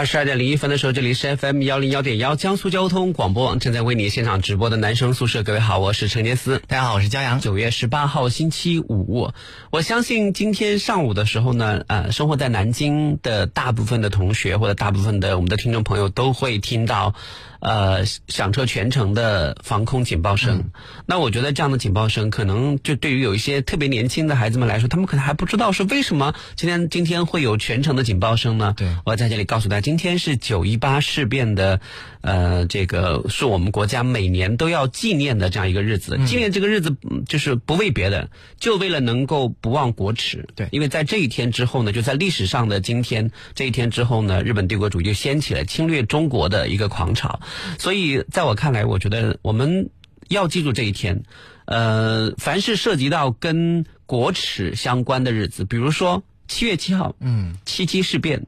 [0.00, 5.42] 二十二点零一分的时候，这里是 FM 幺零幺点幺江苏交通广播网正在为你现场直播的男生宿舍。
[5.42, 7.38] 各位好，我是陈杰思，大家好，我是骄阳。
[7.38, 9.32] 九月十八号星期五，
[9.68, 17.14] 我相信今天上午的时候呢，呃，生活在南京的大部分的同学或者大部分的我们的听众朋友都会听到。
[17.60, 20.70] 呃，响彻全城的防空警报声。
[21.06, 28.74] 那我觉得这样的警报声，可能就对于有一些特别年轻的孩子们来说，他们可能还不知道是为什么今天今天会有全城的警报声呢？
[28.76, 31.80] 对，我在这里告诉大家，今天是九一八事变的，
[32.22, 36.18] 呃，这个是我们国家每年都要纪念的这样一个日子。
[36.26, 36.96] 纪念这个日子，
[37.28, 40.48] 就是不为别的，就为了能够不忘国耻。
[40.54, 47.40] 对，因为在这一天之后呢，就在历史上的今天这一天之后呢，日本帝国主义就掀起了侵略中国的一个狂潮。
[47.78, 49.90] 所以，在我看来，我觉得我们
[50.28, 51.22] 要记住这一天。
[51.66, 58.40] 呃，凡是涉及到跟国耻相关的日子，比如说七月七号，嗯，七七事变；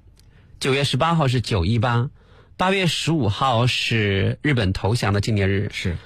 [0.59, 2.11] 九月十八号是九一八；
[2.57, 5.97] 八月十五号是日本投降的纪念日；是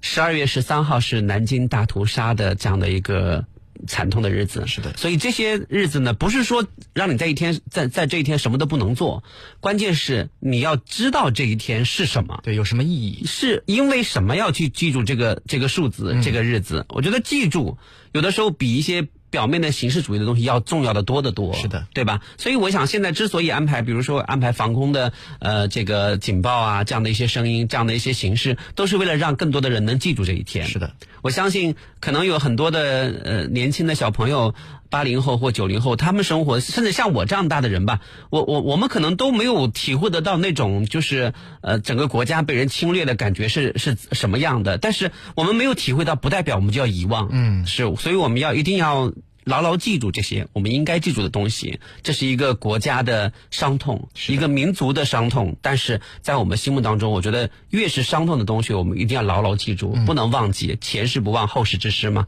[0.00, 3.44] 十二月十三号是南京大屠杀的这样的一个。
[3.86, 9.24] 惨痛的日子是的，所以这些日子呢，不是说让你在一天在在这一天什么都不能做，
[9.60, 13.24] 关键是你要知道这一天是什么，对，有什么意义？
[13.26, 16.86] 是因为什么要去记住这个这个数字这个日子？
[16.88, 17.78] 我觉得记住
[18.12, 19.08] 有的时候比一些。
[19.32, 22.20] 表面的形式主义的东西要重要的多得多，是的，对吧？
[22.36, 30.66] 所以我想现在之所以安排，比如说安排防空的呃这个警报啊这样的一些声音，这样的一些形式，都是为了让更多的人能记住这一天。
[30.66, 30.92] 是的，
[31.22, 32.80] 我相信可能有很多的
[33.24, 34.54] 呃年轻的小朋友，
[34.92, 41.32] 八零后或九零后，他们生活甚至像我这样大的人吧，我我我们可能都没有体会得到那种就是
[41.62, 44.76] 呃整个国家被人侵略的感觉是是什么样的。
[44.76, 47.28] 但是我们没有体会到，不代表我们就要遗忘。
[47.32, 49.12] 嗯，是，所以我们要一定要。
[49.44, 55.56] 牢牢记住这些我们应该记住的东西，这是一个国家的伤痛，一个民族的伤痛。
[55.62, 60.78] 但是在我们心目当中，我觉得越是伤痛的东西，我们一定要牢牢记住，不能忘记。
[60.80, 62.26] 前事不忘，后事之师嘛。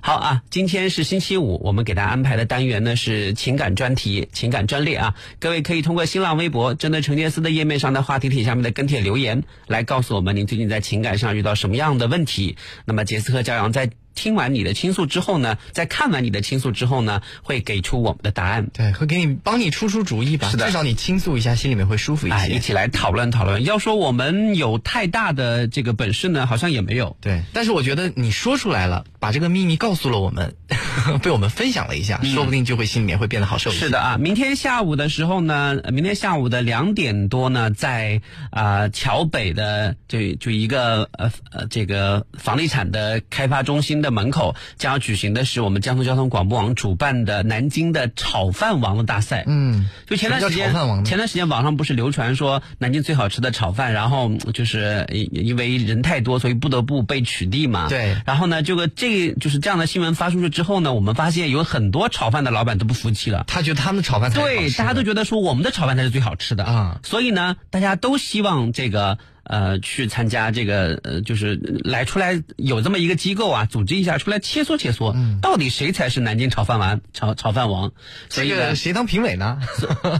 [0.00, 5.14] 好啊，今天是星期五，我们给大家安排的单元呢是情感专题、情感专列啊。
[5.38, 12.56] 各位可以通过新浪微博针对陈杰斯的页面上的话题帖下面的跟帖留言，来告诉我们您最近在情感上遇到什么样的问题。
[12.84, 13.90] 那么杰斯和骄阳在。
[14.14, 18.68] 听完你的倾诉之后呢，在看完你的倾诉之后呢，会给出我们的答案。
[18.72, 20.48] 对，会给你帮你出出主意吧。
[20.50, 22.36] 是的，至少你倾诉一下，心里面会舒服一些。
[22.36, 23.64] 哎，一起来讨论讨论。
[23.64, 27.16] 要说我们有太大的这个本事呢，好像也没有。
[27.20, 30.54] 对，但是我觉得你说出来了，把这个秘密告诉了我们，
[31.22, 33.86] 被我们分享了一下，说不定就会心里面会变得好受一些。
[33.86, 38.20] 是的啊，明天下午的时候呢，明天下午的两点多呢，在
[38.50, 44.54] 啊桥北的就就一个呃呃这个房地产的开发中心的门口。
[44.76, 49.44] 将要举行的是我们江苏交通广播网主办的南京的炒饭王的大赛。
[49.46, 50.70] 嗯，就前段时间，
[51.06, 57.88] 前段时间网上不是流传说南京最好吃的炒饭，然后就是因为人太多，所以不得不被取缔嘛。
[57.88, 58.14] 对。
[58.26, 63.44] 然后呢，这个这就是这样的新闻发出去之后呢，我们发现有很多炒饭的老板都不服气了。
[63.46, 67.00] 他觉得他们的炒饭才对，大家都觉得说我们的炒饭才是最好吃的啊。
[67.02, 69.18] 所以呢，大家都希望这个。
[69.44, 77.00] 呃，去参加这个呃，就是来出来有这么一个机构啊，组织一下出来切磋切磋，到底谁才是南京炒饭王？
[77.12, 77.92] 炒炒饭王？
[78.28, 79.58] 这个谁当评委呢？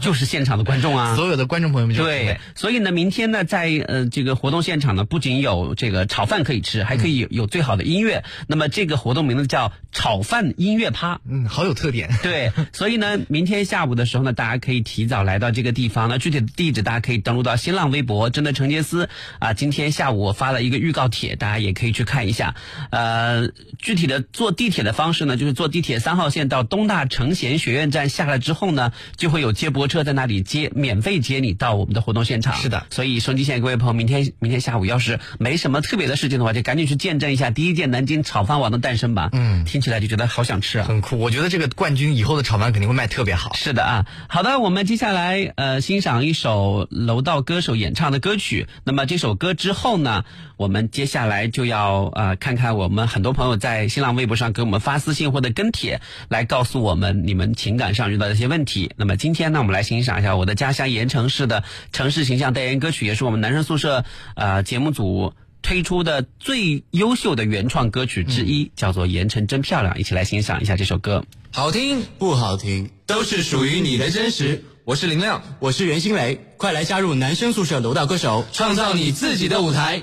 [0.00, 1.96] 就是现场的观众啊， 所有的观众朋友们。
[1.96, 8.24] 对，所以呢，明天呢，在呃这个活动现场呢，不仅有这个炒饭可以吃，还可以有最好的音乐。
[8.46, 12.10] 那么这个活动名字叫炒饭音乐趴，嗯，好有特点。
[12.22, 16.08] 对，所以呢，明天下午的时候呢，大家可以提早来到这个地方。
[16.08, 19.08] 那具体的地址大家可以登录到新浪微博，真的陈杰斯。
[19.38, 22.54] 啊，今天下午我发了一个预告帖，大家也可以去看一下。
[22.90, 32.54] 呃，具体的坐地铁的方式呢，就是坐地铁三号线到东大成贤学院站下来之后呢，就会有接驳车在那里接，免费接你到我们的活动现场。
[32.56, 39.30] 是的，所以收机线各位朋友，明天明天下午要是没什么特别的事情的话，就赶紧去见证一下第一届南京炒饭王的诞生吧。
[39.32, 41.18] 嗯，听起来就觉得好想吃啊，很酷。
[41.18, 43.54] 我觉得这个冠军以后的炒饭肯定会卖特别好。
[43.54, 48.66] 是的啊，好的，我们接下来呃欣赏一首楼道歌手演唱的歌曲。
[48.84, 50.24] 那么这首歌之后呢，
[50.56, 58.92] 我们接下来就要呃看看我们很多朋友在新浪微博上给我们发私信或者跟帖，来告诉我们你们情感上遇到的一些问题。
[58.96, 64.04] 那么今天呢，我们来欣赏一下我的家乡盐城市的城市形象代言歌曲，也是我们男生宿舍
[64.36, 71.24] 呃节目组推出的最优秀的原创歌曲之一，叫做《盐城真漂亮》，一起来欣赏一下这首歌。
[71.50, 74.64] 好听不好听，都是属于你的真实。
[74.86, 80.02] 我是林亮，我是袁新磊，快来加入男生宿舍楼道歌手，创造你自己的舞台。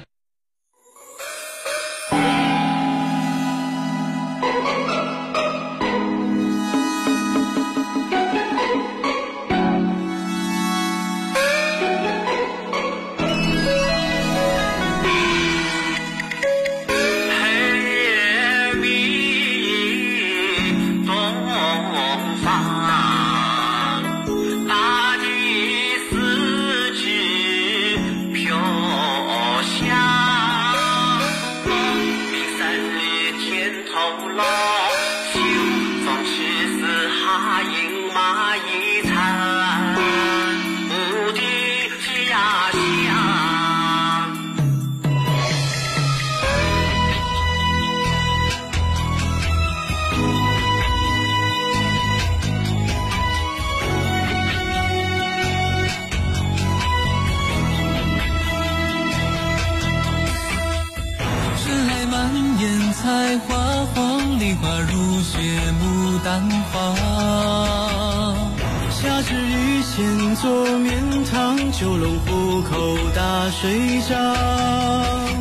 [73.61, 74.15] 睡着，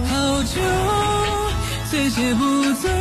[0.05, 0.61] 好酒
[1.91, 3.00] 醉解不走。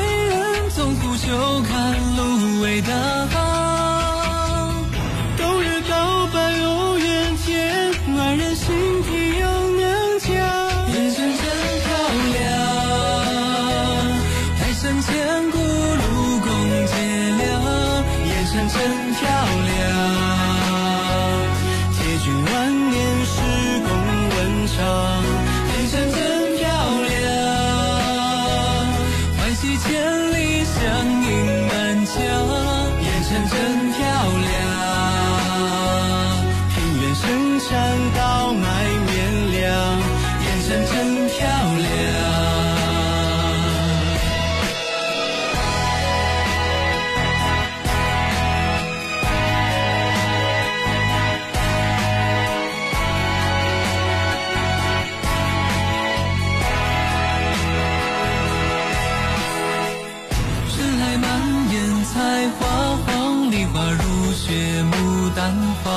[63.91, 64.93] 如雪牡
[65.35, 65.53] 丹
[65.83, 65.89] 花，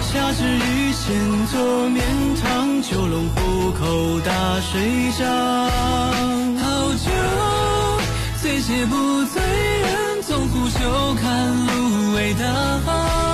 [0.00, 2.04] 夏至雨前坐绵
[2.36, 5.26] 糖，九龙壶口打水仗，
[6.56, 7.10] 好酒
[8.40, 10.68] 醉且不醉，人总苦。
[10.68, 13.27] 休看芦苇荡。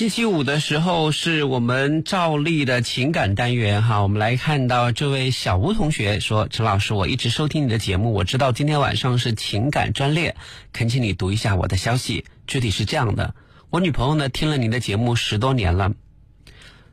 [0.00, 10.36] 星期五的时候是我们照例的情感单元哈，我们来看到这位小吴同学说：“陈老师，我一直收听你的节目，我知道今天晚上是情感专列，
[10.72, 12.24] 恳请你读一下我的消息。
[12.46, 13.34] 具体是这样的，
[13.68, 15.92] 我女朋友呢听了您的节目十多年了，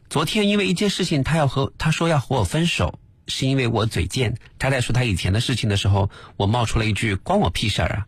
[0.09, 2.99] 昨天因为一件事情，她要和她说要和我分手，
[3.29, 4.35] 是因为我嘴贱。
[4.59, 8.05] 她在说她以前的事情的时候，我冒出了一句关我屁事儿啊，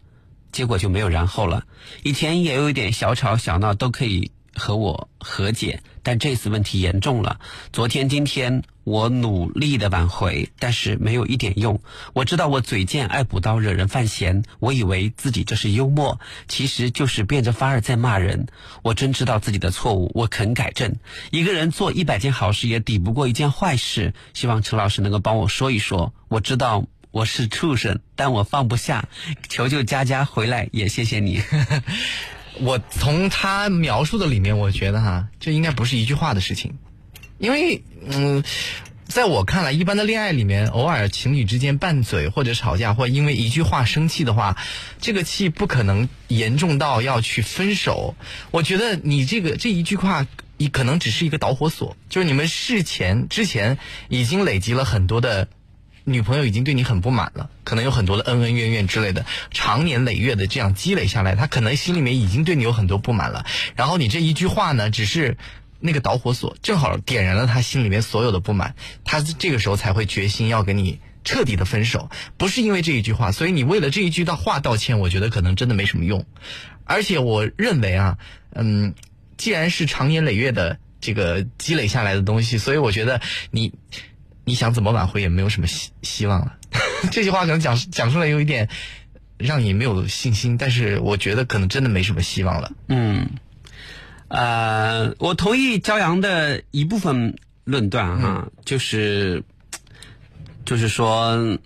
[0.52, 1.64] 结果就没有然后了。
[2.04, 7.40] 以前也有一点小吵小闹都可以。”和我和解，但这次问题严重了。
[7.72, 11.80] 昨天、今天我努力的挽回，但是没有一点用。
[12.14, 18.48] 我知道我嘴贱、爱补刀、惹人犯嫌，我以为自己这是幽默，其实就是变着法儿在骂人。
[18.82, 20.96] 我真知道自己的错误，我肯改正。
[21.32, 24.14] 一个人做一百件好事也抵不过一件坏事。
[24.34, 26.14] 希望陈老师能够帮我说一说。
[26.28, 29.08] 我知道我是畜生，但我放不下。
[29.48, 31.42] 求求佳佳回来，也谢谢你。
[32.60, 36.78] 我从他描述的里面，我觉得哈，这应该不是一句话的事情，
[37.38, 38.44] 因为嗯，
[39.08, 44.58] 在我看来，一般的恋爱里面，偶尔情侣之间拌嘴或者吵架，或因为一句话生气的话，
[45.00, 48.16] 这个气不可能严重到要去分手。
[48.52, 50.28] 我觉得你这个这一句话，
[50.58, 53.78] 你可能只是一个导火索，就是你们事前之前
[54.10, 55.48] 已经累积了很多的。
[56.10, 63.46] 女朋友已经对你很不满了，可能有很多的恩恩怨怨之类的，长年累月的这样积累下来，她可能心里面已经对你有很多不满了。
[63.76, 65.38] 然后你这一句话呢，只是
[65.80, 68.76] 那个导火索，正好点燃了她心里面所有的不满，
[69.06, 72.10] 她这个时候才会决心要跟你彻底的分手。
[72.38, 76.26] 不是因为这一句话，所以你为了这一句的话道歉，我觉得可能真的没什么用。
[76.86, 78.18] 而且我认为啊，
[78.54, 78.96] 嗯，
[79.38, 83.74] 既然是长年累月的这个积累下来的东西，所以我觉得你。
[84.50, 86.56] 你想怎么挽回也没有什么希希望了。
[87.12, 88.68] 这句话可能讲讲出来有一点
[89.38, 92.72] 让你没有信心，但是我觉得可能真的没什么希望了。
[92.88, 93.30] 嗯，
[94.28, 99.44] 呃，我同意骄阳的一部分论断哈，就是
[100.66, 101.58] 就是说，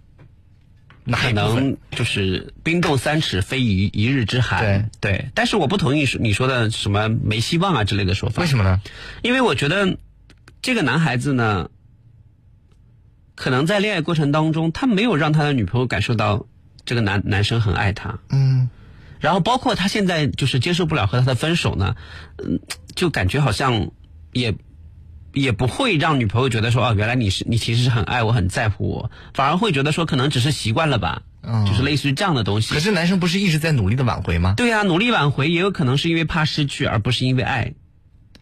[1.11, 4.89] 可能就是冰冻三尺非一一日之寒。
[4.99, 8.41] 对对，但是我不同意你说的什么没希望啊之类的说法。
[8.41, 8.81] 为什么呢？
[9.23, 9.97] 因为我觉得
[10.61, 11.69] 这个男孩子呢。
[13.35, 16.45] 可能在恋爱过程当中，他没有让他的女朋友感受到
[16.85, 18.19] 这个男男生很爱他。
[18.29, 18.69] 嗯，
[19.19, 21.95] 然后包括他现在就是接受不了和他的分手呢，
[22.37, 22.59] 嗯，
[22.95, 23.89] 就感觉好像
[24.33, 24.55] 也
[25.33, 32.73] 也不会让女朋友觉得说哦，原来你是你其实是很爱我很在乎我，反而会觉得说可能只是习惯了吧，嗯就是类似于这样的东西。
[32.73, 34.53] 可是男生不是一直在努力的挽回吗？
[34.57, 37.73] 对呀，努力挽回也有可能是因为怕失去，而不是因为爱，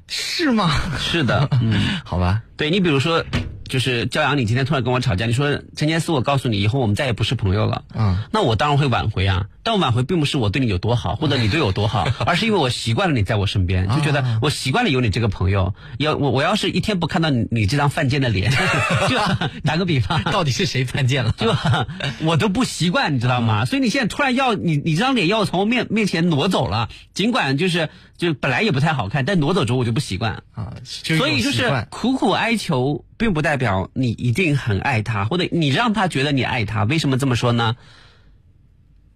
[0.07, 0.69] 是吗？
[0.99, 3.23] 是的，嗯， 好吧，对你比如说。
[3.71, 7.81] 就是骄阳，你今天突然跟我吵架，你说陈杰思，我告诉你，以后我们再也不是朋友了。
[7.95, 15.73] 嗯，那我当然会挽回啊，但我挽回并不是我对你有多好，或者你对我多好， 而是因为我习惯了你在我身边，就觉得我习惯了有你这个朋友。
[15.97, 18.51] 要我我要是一天不看到你你这张犯贱的脸，
[19.09, 19.17] 就
[19.63, 21.33] 打个比方，到底是谁犯贱了？
[21.37, 21.55] 就
[22.25, 23.65] 我都不习惯，你知道吗？
[23.65, 30.73] 所以你现在突然要你你这张脸要从我面面前挪走了，尽管就是就本来也不太好看，但挪走之后我就不习惯啊。
[30.83, 33.05] 所以就是苦苦哀求。
[33.21, 36.85] 并不代表你一定很爱他，或者你让他觉得你爱他。
[36.85, 37.75] 为什么这么说呢？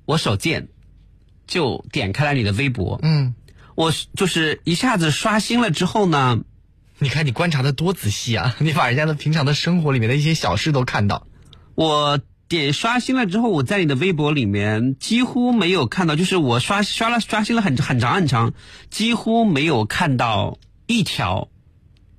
[0.05, 0.67] 我手贱，
[1.47, 2.99] 就点开了你的微博。
[3.03, 3.35] 嗯，
[3.75, 6.39] 我就是一下子刷新了之后呢，
[6.99, 8.55] 你看你观察的多仔细啊！
[8.61, 11.27] 你把人家的平常的生活里面的一些小事都看到。
[11.75, 18.53] 我点刷新了之后，我在你的微博里面几乎没有看到，就是我刷刷了刷新了很很长很长，
[18.89, 20.57] 几乎没有看到
[20.87, 21.49] 一条。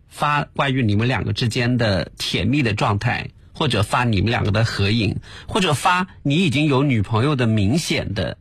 [0.09, 5.17] 发关于你们两个之间的甜蜜的状态，或者发你们两个的合影，
[5.49, 8.37] 或者发你已经有女朋友的明显的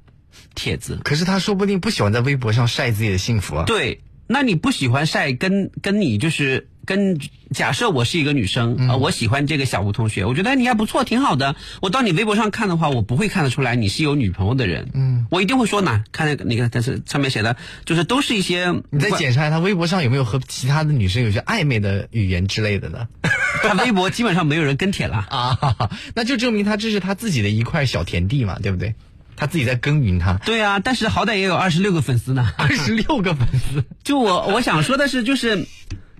[0.53, 0.99] 帖子。
[1.03, 3.63] 可是他说不定不喜欢在微博上晒自己的幸福啊。
[3.65, 6.67] 对，那你不喜欢晒，跟跟你就是。
[6.85, 7.19] 跟
[7.53, 11.55] 假设我是一个女生啊，我喜欢这个小吴同学，我觉得你还不错，挺好的。
[11.81, 14.89] 我到你微博上看的话，我不会看得出来你是有女朋友的人。
[14.93, 18.73] 嗯，我一定会说呢，看那个，你看，但是上面写的，就是都是一些。
[18.89, 23.07] 你再检查一下他微博上有没有和其他的女生有些暧昧的语言之类的呢？
[23.61, 28.93] 他微博基本上没有人跟帖了 啊，那就证明他这是他自己的一块小田地嘛，对不对？
[29.37, 30.35] 他自己在耕耘他。
[30.45, 33.83] 对啊，但是好歹也有二十六个粉丝呢，二十六个粉丝。
[34.03, 35.67] 就我我想说的是，就是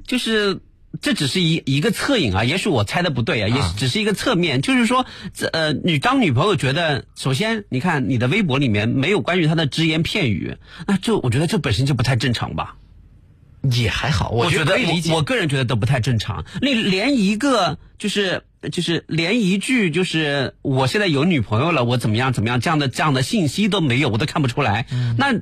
[0.08, 0.60] 就是。
[1.02, 10.56] 这只是一一个侧影啊，也许我猜的不对啊，也只是一个侧面，就是说，这呃，你当女朋友觉得，首先你看你的微博里面没有关于他的只言片语，
[10.88, 12.78] 那就我觉得这本身就不太正常吧。
[13.74, 16.46] 也还好，我觉得我我个人觉得都不太正常。
[16.62, 24.86] 那连一个就是就是连一句就是我现在有女朋友了，我怎么样怎么样这样的这样的信息都没有，我都看不出来。
[25.18, 25.42] 那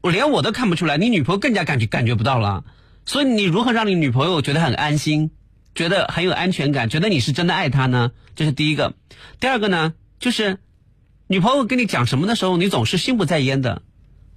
[0.00, 2.64] 我连我都看不出来，你女朋友更加感觉感觉不到了。
[3.06, 5.30] 所以你如何让你女朋友觉得很安心，
[5.74, 8.12] 觉得很有安全感，觉得你是真的爱她呢？
[8.34, 8.94] 这是第一个。
[9.40, 10.58] 第二个呢，就是
[11.26, 13.82] 女朋友跟你讲什么的时候，你总是心不在焉的，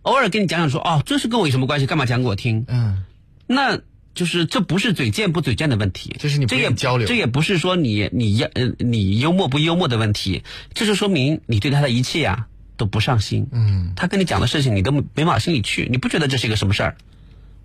[0.01, 1.85] 偶尔跟你讲讲说哦，这是跟我有什么关系？
[1.85, 2.65] 干嘛讲给我听？
[2.67, 3.03] 嗯，
[3.47, 3.79] 那
[4.13, 10.43] 就是这不是嘴贱不嘴贱的问题，这是你不这也愿意交流这也不是说你你要呃你幽默不幽默的问题，
[10.73, 12.47] 这就说明你对他的一切呀、
[12.77, 13.47] 都不上心。
[13.51, 16.97] 嗯，他跟你讲的事情你都没往心里去，你不觉得这是一个什么事儿，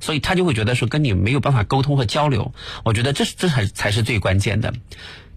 [0.02, 2.52] 所以他就会觉得说跟你没有办法沟通和交流。
[2.85, 4.75] 我觉得这是这才才是最关键的。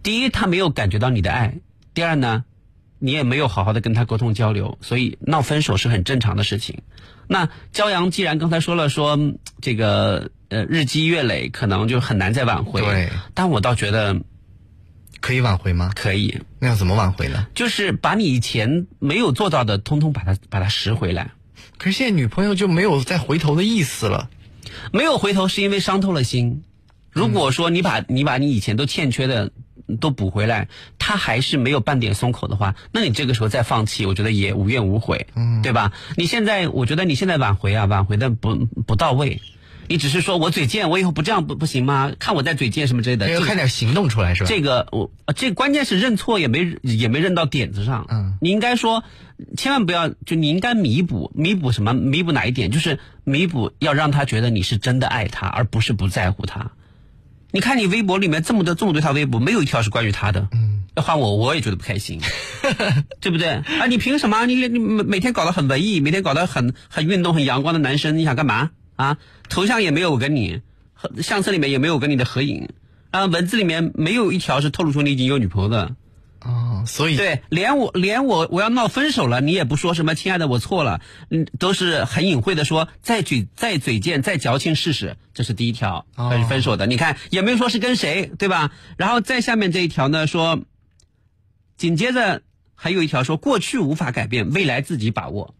[0.01, 1.60] 第一，他没有感觉到你的爱；
[1.93, 2.43] 第二呢，
[2.98, 6.79] 你也没有好好的跟他沟通交流，所以闹分手是很正常的事情。
[7.27, 12.81] 那骄阳既然刚才说了说嗯这个呃日积月累，可能就很难再挽回。
[12.81, 14.19] 对，但我倒觉得
[15.22, 15.91] 可以挽回吗？
[15.95, 17.48] 可以，那要怎么挽回呢？
[17.53, 21.31] 就是把你以前没有做到的，通通把它把它拾回来。
[21.77, 24.29] 可是现在女朋友就没有再回头的意思了。
[24.91, 26.63] 没有回头是因为伤透了心。
[27.12, 29.51] 如果说你把你把你以前都欠缺的
[30.01, 30.67] 都补回来，
[31.00, 35.94] 他还是没有半点松口的话，那你这个时候再放弃，我觉得也无怨无悔，嗯，对吧？
[36.17, 38.55] 你现在我觉得你现在挽回啊，挽回的不
[38.86, 39.41] 不到位，
[39.87, 42.11] 你只是说我嘴贱，我以后不这样不不行吗？
[42.19, 44.49] 看我在嘴贱什么之类的，要这个看点行动出来是吧？
[44.49, 48.05] 这个我呃这关键是认错也没也没认到点子上。
[48.09, 49.03] 嗯，你应该说，
[49.57, 51.93] 千万不要就你应该弥补弥补什么？
[51.93, 52.71] 弥补哪一点？
[52.71, 56.71] 就是弥补要让他觉得你是真的爱他，而不是不在乎他。
[57.51, 60.49] 你看你微博里面这么多这么多条微博，没有一条是关于他的。
[60.51, 62.19] 嗯，要换我我也觉得不开心，
[63.21, 63.47] 对不对？
[63.49, 64.45] 啊，你凭什么？
[64.45, 69.17] 你你每每天搞得很文艺，每天搞得很很运动、很阳光的男生，你想干嘛啊？
[69.49, 70.61] 头像也没有我跟你，
[70.93, 72.69] 和相册里面也没有跟你的合影，
[73.11, 75.95] 啊，文字里面没有一条是透露出你已经有女朋友的。
[76.41, 86.85] 哦，所以对，连我连我我要闹分手了，你也不说什么亲爱的我错了，嗯，都是很隐晦的说再嘴再嘴贱再矫情试试，这是第一条，哦分分手的。
[86.85, 88.71] 你看也没有说是跟谁，对吧？
[88.95, 90.61] 然后再下面这一条呢说，
[91.77, 92.43] 紧接着
[92.75, 95.55] 还有一条说过去无法改变，未来自己把握，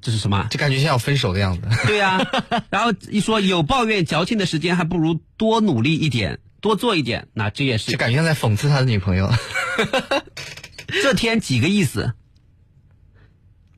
[0.00, 0.46] 这是什么？
[0.50, 1.68] 就感觉像要分手的样子。
[1.86, 2.18] 对呀、
[2.70, 9.32] 然后一说有抱怨矫情的时间，还不如多努力一点，多做一点，那这也是就感觉像在讽刺他的女朋友。
[11.02, 12.14] 这天几个意思？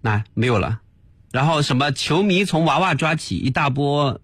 [0.03, 0.81] 那没有了。
[1.33, 4.21] 然后什么球迷从娃娃抓起，一大波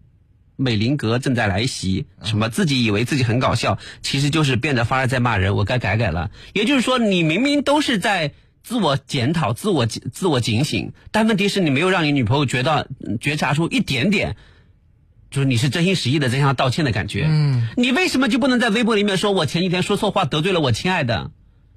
[0.56, 2.06] 美林格正在来袭。
[2.24, 5.54] 什么自己以为自己很搞笑，其实就是变着法儿在骂人。
[5.54, 6.30] 我该改改了。
[6.52, 8.32] 也就是说，你明明都是在
[8.66, 12.84] 自我检讨、自我自我警醒，但问题是你没有让你女朋友觉到
[13.20, 14.36] 觉察出一点点。
[15.30, 21.30] 就是你是真心实意的在向她道歉的感觉，嗯，你为什么就不能在微博里面说我前几天说错话得罪了我亲爱的？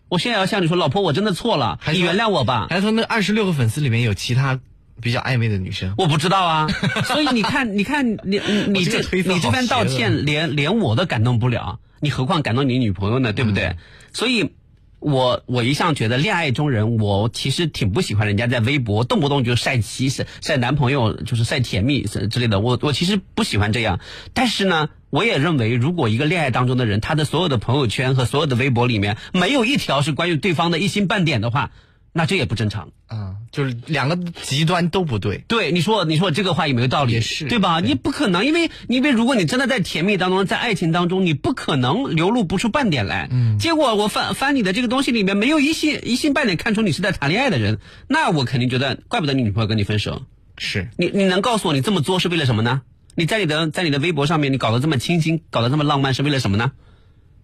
[0.07, 2.65] 我现在要向你说，老婆，我真的错了，你原谅我吧。
[2.71, 4.59] 还说那二十六个粉丝里面有其他
[4.99, 5.93] 比较暧昧的女生。
[5.99, 6.67] 我不知道啊，
[7.05, 13.33] 所以你看，你看，你你这你这番道歉，连连我都感动不了，你何况感动你女朋友呢？
[13.33, 13.75] 对不对？
[14.13, 14.51] 所以。
[14.99, 22.59] 我我一向觉得恋爱中人，我其实挺不喜欢人家在微博动不动就晒妻晒晒男朋友，就是晒甜蜜之类的。
[22.59, 23.99] 我我其实不喜欢这样，
[24.33, 31.71] 但是呢，我也认为，如果一个恋爱当中的人，他的所有的朋友圈和所有的微博里面没有一条是关于对方的一星半点的话，
[32.11, 32.89] 那这也不正常。
[33.07, 35.43] 啊，就是两个极端都不对。
[35.47, 37.13] 对，你说你说这个话有没有道理？
[37.13, 37.81] 也是对吧？
[37.81, 43.27] 对你不可能，因为因为如果你真的在甜蜜当中，在爱情当中，你不可能流露不出半点来。
[43.31, 43.57] 嗯。
[43.57, 50.23] 结果我翻翻你的这个东西里面没有一星一星半点看出你是在谈恋爱的人，那我肯定觉得怪不得你女朋友跟你分手。
[50.57, 52.81] 是，你你能告诉我你这么做是为了什么呢？
[53.15, 56.71] 你在你的在你的微博上面你搞得这么清新，搞得这么浪漫是为了什么呢？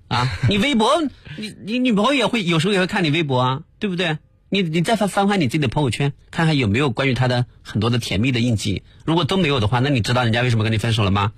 [0.08, 1.01] 啊，你微博
[1.38, 4.19] 你你女朋友也会有时候也会看你微博啊，对不对？
[4.55, 8.83] 你你再翻翻翻你自己的朋友圈，看看有没有关于他的很多的甜蜜的印记。
[9.03, 11.33] 如果都没有的话，那你知道人家为什么跟你分手了吗？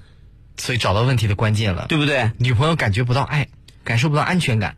[0.56, 1.88] 所以找到问题的关键了。
[1.90, 2.32] 对不对？
[2.38, 3.48] 女朋友感觉不到爱，
[3.84, 4.78] 感受不到安全感。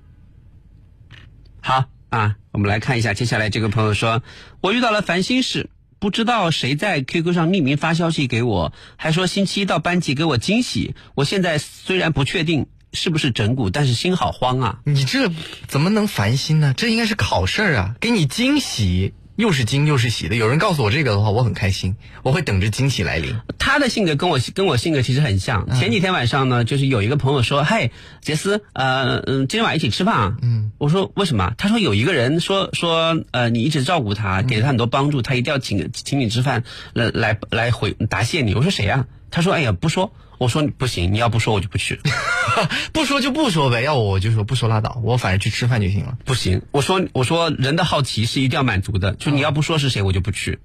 [1.60, 4.24] 好啊，我们来看一下接下来这个朋友说，
[4.62, 10.96] 我遇到了烦心事，不知道谁在 QQ 上匿名发消息给我，还说星期一到班级给我惊喜。
[11.14, 14.80] 我现在虽然不确定是不是整蛊，但是心好慌啊。
[14.86, 15.30] 你这
[15.68, 16.74] 怎么能烦心呢？
[16.76, 20.36] 这应该是好事儿啊，给你惊喜，又是惊又是喜的。
[20.36, 23.36] 有人告诉我这个的话，我很开心，我会等着惊喜来临。
[23.58, 25.70] 他的性格跟我跟我性格其实很像。
[25.80, 31.54] 前几天晚上呢，就是有一个朋友说：“嘿，杰斯，呃，嗯，今天晚上一起吃饭啊。”嗯，我说为什么？
[31.58, 38.56] 他说有一个人说说，呃，你一直照顾他，给了他很多帮助，他一定要请请你吃饭，来来来回答谢你。
[38.56, 42.00] 我说谁呀、他说：“哎呀，不说。”我说：“不行，你要不说我就不去。
[42.94, 46.18] 不说就不说呗，要我我就说不说拉倒，我反正去吃饭就行了。
[46.26, 50.60] 不行，我说我说人的好奇是一定要满足的，就你要不说是谁，我就不去。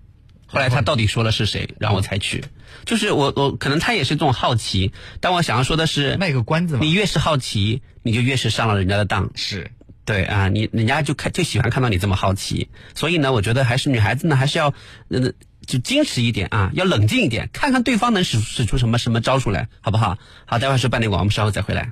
[0.46, 2.44] 后来他到底说了是谁，然后我才去。
[2.84, 9.30] 就是我我可能他也是这种好奇，但我想要说的是，卖个关子嘛你越是好奇，你就越是上了人家的当。
[9.34, 9.70] 是
[10.04, 14.74] 对啊，你人家就看就喜欢看到你这么好奇，所以呢，我觉得还是女孩子呢，还是要
[15.08, 15.32] 呃
[15.64, 20.16] 就矜持一点啊，要冷静一点，看看对方能使使出什么什么招数来，好不好？
[20.46, 21.90] 好，待会儿是半点广，我们稍后再回来。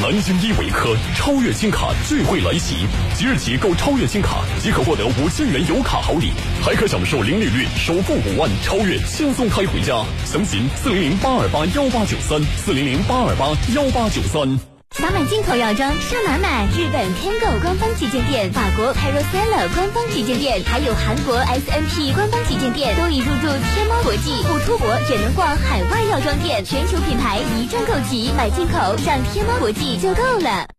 [0.00, 2.74] 南京依维柯超越金卡聚会来袭，
[3.16, 10.04] 即日起购超越金卡即可获得五千元油卡好礼，还可享受零利率首付五万，超越轻松开回家。
[10.24, 14.77] 详询四零零八二八幺八九三四零零八二八幺八九三。
[14.96, 16.66] 想买进口药妆，上哪买？
[16.76, 30.77] 日本 Kango 官方旗舰店，法国 Paracela 官方旗舰店，还有韩国 SNP 官方旗舰店，都已入驻天猫国际，不出国也能逛海外药妆店，全球品牌一站购齐，买进口上天猫国际就够了。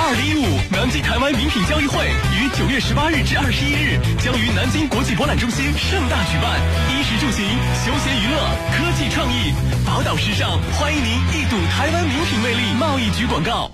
[0.00, 6.54] 二零一五南京台湾名品交易会于九月十八日至二十一日将于南京国际博览中心盛大举办，
[6.88, 7.44] 衣食住行、
[7.84, 8.38] 休闲娱乐、
[8.72, 9.52] 科技创意，
[9.84, 12.78] 宝岛时尚，欢迎您一睹台湾名品魅力。
[12.78, 13.70] 贸易局广告。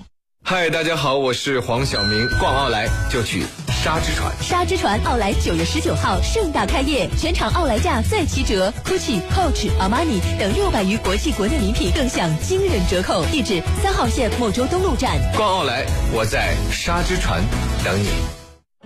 [0.46, 3.44] 嗨，大家好，我是黄晓明，逛奥莱就去
[3.82, 4.30] 沙之船。
[4.42, 13.24] 沙之船奥莱九月十九号盛大开业，全场奥莱价再七折，GUCCI、Coach、Armani 等六百余国际国内礼品更享惊人折扣。
[13.32, 15.12] 地址：三号线莫州东路站。
[15.34, 17.42] 逛奥莱，我在沙之船
[17.82, 18.10] 等你。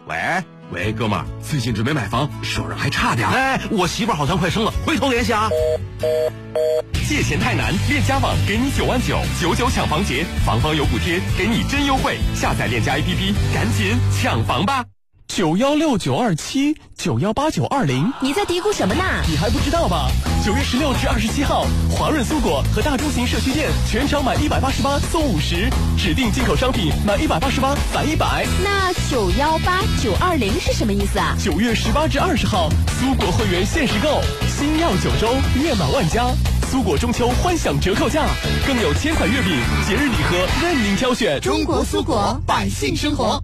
[0.07, 0.17] 喂
[0.71, 3.27] 喂，哥们儿，最近准备买房，手上还差点。
[3.27, 5.49] 哎，我媳妇儿好像快生了，回头联系啊。
[7.09, 12.19] 借钱太难，链家网给你九万九，九九抢房节，房房有补贴，给你真优惠。
[12.35, 14.85] 下载链家 APP，赶紧抢房吧！
[15.29, 19.05] 九幺六九二七九幺八九二零，你在嘀咕什么呢？
[19.29, 20.11] 你还不知道吧？
[20.45, 28.45] 九月十六至二十七号，华润苏果和大中型社区店全场买一百八十八送五十，指定进口商品满一百八十八返一百。
[28.65, 31.37] 那九幺八九二零是什么意思啊？
[31.39, 36.27] 九月十八至二十号，苏果会员限时购，星耀九州，月满万家。
[36.69, 38.27] 苏果中秋欢享折扣价，
[38.67, 39.53] 更有千款月饼、
[39.87, 41.41] 节日礼盒任您挑选。
[41.41, 43.41] 中国苏果，百姓生活。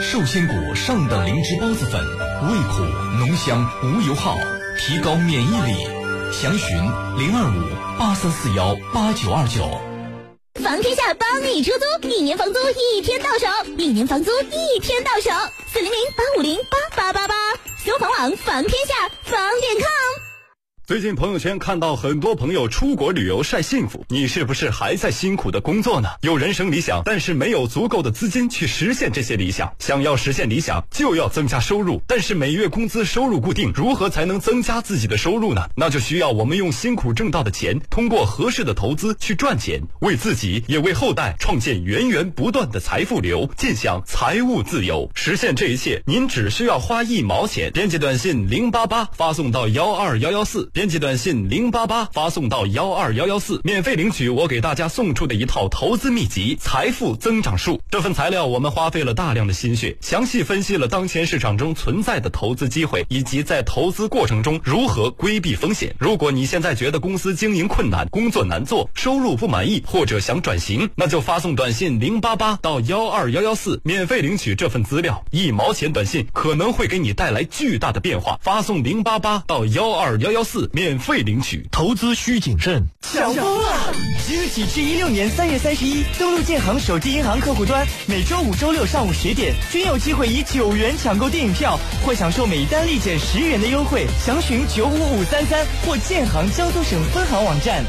[0.00, 2.00] 寿仙谷上等灵芝孢子粉，
[2.48, 2.82] 味苦
[3.18, 4.36] 浓香无油耗，
[4.78, 5.86] 提高免疫力。
[6.32, 6.76] 详询
[7.16, 9.62] 零二五八三四幺八九二九。
[10.62, 15.30] 房天下帮你出租，一年房租一天到手，一年房租一天到手。
[15.72, 17.34] 四零零八五零八八八八，
[17.84, 20.25] 搜房网房天下房点 com。
[20.86, 26.08] 最近朋友圈看到很多朋友出国旅游晒幸福，你是不是还在辛苦的工作呢？
[26.20, 29.74] 有人生理想，但是没有足够的资金去实现这些理想。
[29.80, 35.68] 想要实现理想，就要增加收入，但是每月工资收入固定，如何才能增加自己的收入呢？
[35.74, 45.10] 那就需要我们用辛苦挣到的钱，通过合适的投资去赚钱，为自己也为后代创建源源不断的财富流，尽享财务自由。
[45.16, 50.70] 实现这一切，您只需要花一毛钱，编辑短信零八八发送到幺二幺幺四。
[50.76, 57.78] 编辑短信零八八发送到幺二幺幺四，免费领取我给大家送出的一套投资秘籍《财富增长术》。
[57.90, 65.96] 这份材料我们花费了大量的心血，详细分析了当前市场中存在的投资机会，以及在投资过程中如何规避风险。
[65.98, 75.24] 如果你现在觉得公司经营困难、工作难做、收入不满意，或者想转型，那就发送短信零八八到幺二幺幺四，免费领取这份资料。
[75.30, 78.38] 一毛钱短信可能会给你带来巨大的变化。
[78.42, 80.65] 发送零八八到幺二幺幺四。
[80.72, 82.86] 免费领取，投资需谨慎。
[83.02, 83.92] 抢疯了！
[84.26, 94.06] 即日起至一六年三月三十一，登录建行手机银行客户端，每周五、周六上午十点，均有机会以九元抢购电影票，或享受每单立减十元的优惠。
[94.24, 97.84] 详询九五五三三或建行江苏省分行网站。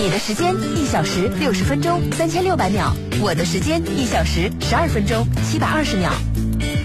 [0.00, 6.12] 你的时间一小时六十分钟三千六百秒，我的时间一小时十二分钟七百二十秒。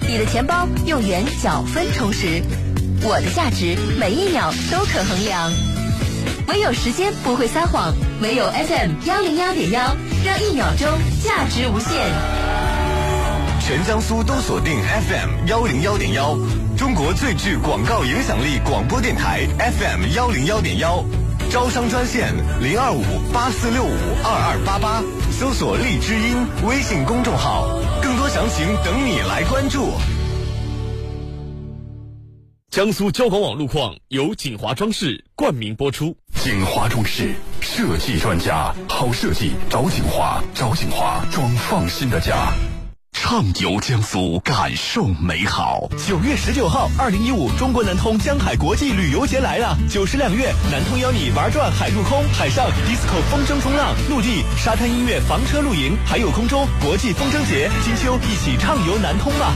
[0.08, 2.42] 你的钱包用元角分充实。
[3.04, 5.52] 我的价值每一秒都可衡量，
[6.48, 10.88] 唯有时间不会撒谎，唯有 FM 幺零幺点幺，让一秒钟
[11.24, 11.92] 价值无限。
[13.62, 16.38] 全江苏都锁定 FM 幺零幺点幺，
[16.78, 21.04] 中国最具广告影响力广播电台 FM 幺零幺点幺，
[21.50, 26.36] 招商专线零二五八四六五二二八八，搜索荔枝音
[26.68, 27.68] 微信公众号，
[28.02, 29.94] 更多详情等你来关注。
[32.78, 36.16] 江苏交广网路况由锦华装饰冠名播出。
[36.36, 42.54] 锦华装饰设计专家，好设计找锦华，找锦华装放心的家。
[43.14, 45.90] 畅游江苏，感受美好。
[46.08, 57.72] 九月十九号，二零一五中国南通江海国际旅游节来了，九十两月，南通邀你玩转海陆空，海上 disco 风筝冲浪，陆地沙滩音乐房车露营，还有空中国际风筝节。
[57.84, 59.56] 金秋一起畅游南通吧。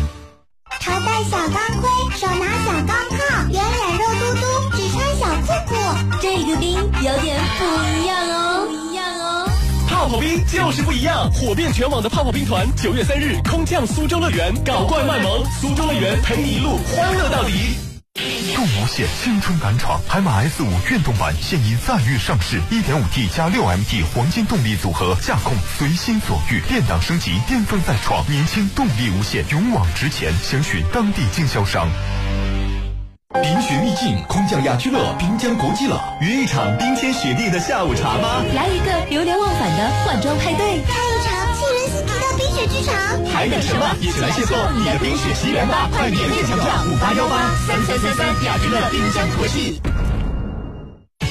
[0.79, 3.17] 头戴小钢盔，手拿小钢炮，
[3.49, 5.75] 圆脸肉嘟嘟，只穿小裤裤。
[6.21, 7.63] 这个冰有点不
[7.99, 9.49] 一样哦，不一样哦。
[9.88, 17.90] 泡泡冰就是不一样，火遍全网的泡泡兵团，九月三日空降苏州乐园，搞怪卖萌，苏州乐园陪你一路欢乐到底。
[18.62, 30.34] 动无限青春敢闯，海马 S 五运动版现已载誉上市，1.5T 加 6MT 黄金动力组合，驾控随心所欲，变档升级，巅峰再创，年轻动力无限，勇往直前。
[30.43, 31.88] 详询当地经销商。
[33.41, 38.43] 冰雪秘境，空降亚居乐滨江国际了，约一场冰天雪地的下午茶吧。
[38.54, 40.82] 来一个流连忘返的换装派对，
[42.67, 42.95] 剧场。
[43.34, 43.95] 还等什么？
[44.02, 45.89] 一起来邂逅你的冰雪奇缘吧！
[45.91, 49.82] 快免费抢票，五八幺八三三三三，雅居乐滨江国际。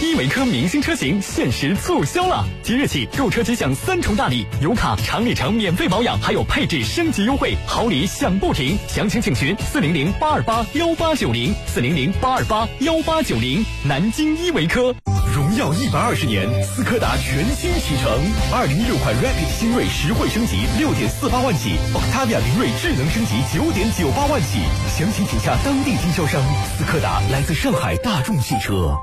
[0.02, 8.78] 依维柯明星车型限时促销了，即日起购车即享三重大礼，油卡、长里程免费保养，还有配置升级优惠，好礼享不停。
[8.88, 13.62] 详情请询四零零八二八幺八九零四零零八二八幺八九零。
[13.84, 14.94] 南京依维柯。
[15.34, 18.10] 荣耀一百二十年，斯柯达全新启程，
[18.52, 26.40] 二零一六款 Rapid 新锐实惠升级六点四八万起，Octavia 凌锐智能升级九点九八万起，详情请洽当地经销商。
[26.78, 28.96] 斯柯达来自上海大众汽车。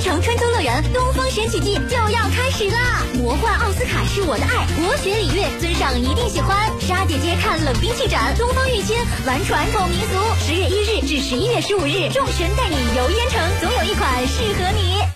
[0.00, 3.02] 城春秋乐园东方神曲季就要开始啦！
[3.14, 6.70] 魔幻奥斯卡是我的爱，国学礼乐尊上一定喜欢。
[6.80, 10.44] 莎姐姐看冷兵器展，东方御亲玩传统民俗。
[10.46, 15.07] 十月一日至十一月十五日，众神带你游燕城，总有一款适合你。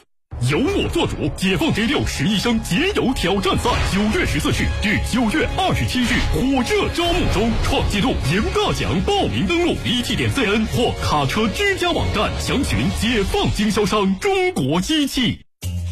[0.50, 9.00] 由我做主，解放 J 六十一升节油挑战赛，九月十四日至九月二十七日火热招募中，创纪录赢大奖！
[9.02, 15.38] 报名登录一 t 点 cn 或卡车之家网站，详询解放经销商中国机器。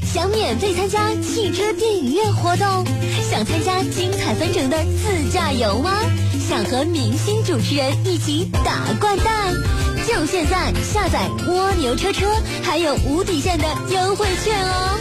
[0.03, 2.85] 想免费参加汽车电影院活动？
[3.31, 5.93] 想参加精彩纷呈的自驾游吗？
[6.49, 9.55] 想和明星主持人一起打掼蛋？
[10.13, 12.27] 就现在下载蜗牛车车，
[12.65, 14.99] 还有无底线的优惠券哦！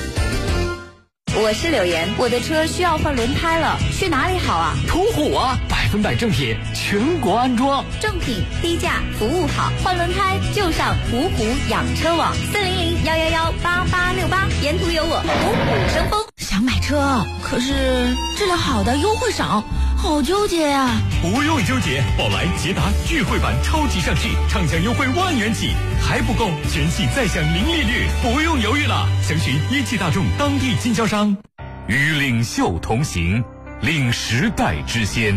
[1.33, 4.75] 我是柳岩，我的车需要换轮胎了，去哪里好啊？
[4.87, 16.23] 途虎啊，百分百正品，全国安装，正品低价，服务好，换轮胎就上途虎养车网，四零零幺幺幺八八六八，沿途有我，虎虎生风。
[16.37, 19.63] 想买车，可是质量好的优惠少，
[20.01, 20.89] 好纠结呀、
[21.21, 31.35] 不用纠结，宝来捷达聚会版超级上市，畅享优惠万元起，还不够，全系再享零利率，不用犹豫了，详询一汽大众当地经销商。
[31.88, 33.43] 与领袖同行，
[33.81, 35.35] 领时代之先。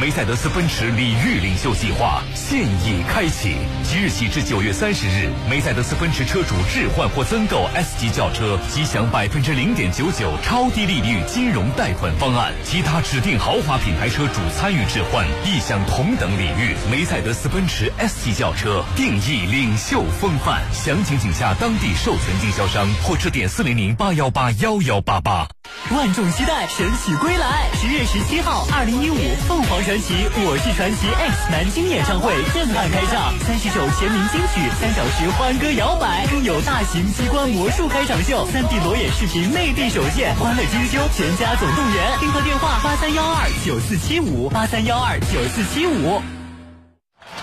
[0.00, 16.74] 梅赛德斯奔驰礼遇领袖计划现已开启，即日起至九月三十日，梅赛德斯奔驰车主置换或增购 S 级轿车，即享百分之零点九九超低利率金融贷款方案；其他指定豪华品牌车主参与置换，亦享同等礼遇。
[16.90, 25.48] 梅赛德斯奔驰 S 级轿车定义领袖风范，详情请下当地授权经销商或致电四零零八幺八幺幺八八。
[25.90, 29.16] 万众期待神曲归来，十月十七号，二零一五
[29.46, 42.18] 凤凰传奇《我是传奇 X 南京演唱会震撼开唱，三十首全民金曲，三小时欢歌摇摆，更有大型机关魔术开场秀，三 D 裸眼视频内地首现，欢乐精修，全家总动员。
[42.20, 46.22] 订购电话八三幺二九四七五八三幺二九四七五。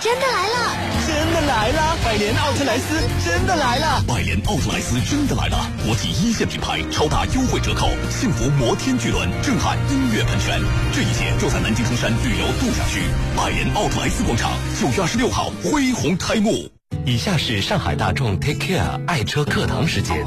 [0.01, 0.77] 真的来了！
[1.05, 1.97] 真的来了！
[2.05, 4.01] 百联奥特莱斯真的来了！
[4.07, 5.69] 百联奥特莱斯真的来了！
[5.85, 10.61] 国际一线品牌超大优惠折扣，幸福摩天巨轮震撼音乐喷泉，
[10.93, 13.01] 这一切就在南京中山旅游度假区
[13.35, 16.71] 百联奥特莱斯广场，九月二十六号恢宏开幕。
[17.05, 20.25] 以下是上海大众 Take Care 爱车课堂时间。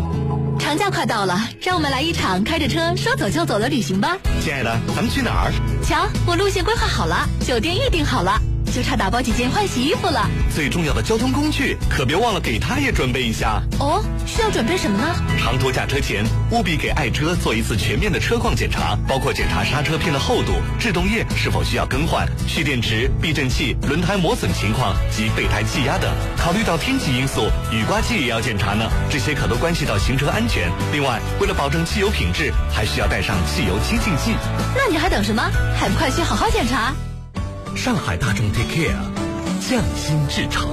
[0.58, 4.18] 长假快到了，让我们来一场开着车说走就走的旅行吧！
[4.42, 5.52] 亲爱的，咱们去哪儿？
[5.82, 8.38] 瞧，我路线规划好了，酒店预订好了，
[8.72, 10.28] 就差打包几件换洗衣服了。
[10.54, 13.62] 最重要的交通工具，可别忘了给他也准备一下。
[13.78, 15.14] 哦，需要准备什么呢？
[15.38, 26.10] 长途驾车前，务必给爱车做一次全面的车况检查，包括检查刹车片的厚度、制动液是否需要更换、蓄电池、避震器、轮胎磨损情况及备胎气压等。
[26.36, 30.70] 考虑到天气因素，雨刮器也要检查呢，这些可都关系到行车安全。
[30.92, 34.34] 另外，为了保证汽油品质，还需要带上汽油清净剂。
[34.74, 35.42] 那你还等什么？
[35.78, 36.94] 还不快去好好检查！
[37.76, 38.96] 上海大众 Take Care，
[39.60, 40.68] 匠心制成。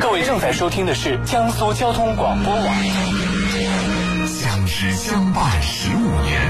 [0.00, 2.64] 各位正在收听的是江苏交通广播网。
[4.26, 6.40] 相识相伴十五年，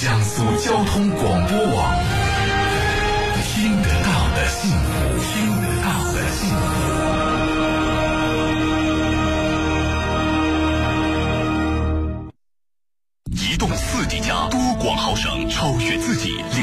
[0.00, 1.94] 江苏交通广播网，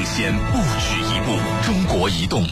[0.05, 1.37] 先不止一步。
[1.61, 2.47] 中国移动。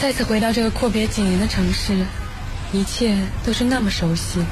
[0.00, 2.04] 再次回到这个阔别几年的城市，
[2.72, 3.16] 一切
[3.46, 4.44] 都是那么熟悉。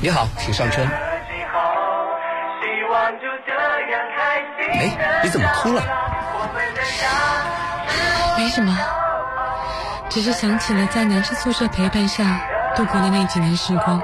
[0.00, 0.82] 你好，请上车。
[4.72, 5.82] 哎，你怎么哭了？
[8.38, 8.72] 没什么，
[10.16, 12.42] 只是想起了在男生宿舍陪伴下
[12.74, 14.00] 度过的那几年时光。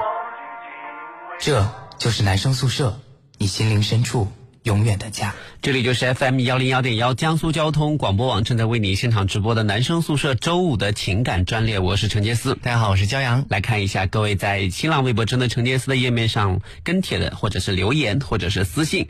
[1.41, 3.01] 这就是男生宿舍，
[3.39, 4.31] 你心灵深处
[4.63, 5.33] 永远的家。
[5.63, 12.57] 这里就是 FM 幺零幺点幺江苏交通广播网正在为你现场直播的男生宿舍周五的情感专列，我是陈杰思。
[12.57, 13.47] 大家好，我是骄阳。
[13.49, 19.09] 来看一下各位在新浪微博中的陈杰思的页面上跟帖的，或者是留言，或者是私信。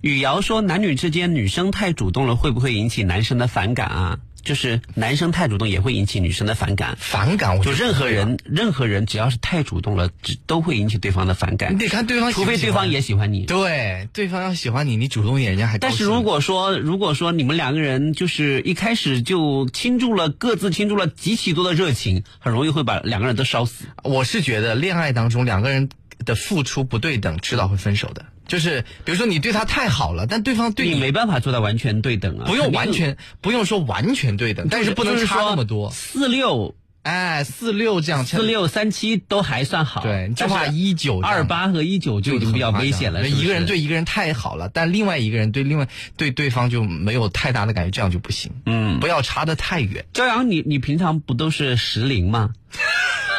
[0.00, 4.18] 雨瑶说：“男女之间，女生太主动了，会不会引起男生的反感啊？
[4.46, 6.96] 就是男生太主动也会引起女生的反感。
[6.98, 11.74] 反感，就任何人，任何人只要是太主动了，只都会引起对方的反感。
[11.74, 13.44] 你得看对方，除非对方也喜欢你。
[13.44, 15.78] 对，对方要喜欢你，你主动一点，人家还。
[15.78, 23.86] 但是如果说，如果说你们两个人就是一开始就倾注了各自倾注了极其多的热情，很容易会把两个人都烧死。
[24.04, 25.88] 我是觉得恋爱当中两个人
[26.26, 32.44] 的付出不对等，迟早会分手的。”就是比如说你对他太好了，但对方对你没办法做到完全对等啊。
[32.46, 35.90] 不用完全，不用说完全对等，但是不能差那么多。
[35.90, 40.02] 四六，哎，四六这样，四六三七都还算好。
[40.02, 43.28] 对，就怕一九二八和一九就已经比较危险了。
[43.28, 48.50] 一个人对一个人太好了，但另外一个人对另外对对方就没有太大的感觉，这样就不行。
[48.64, 50.04] 嗯，不要差的太远。
[50.12, 52.50] 朝阳，你你平常不都是十零吗？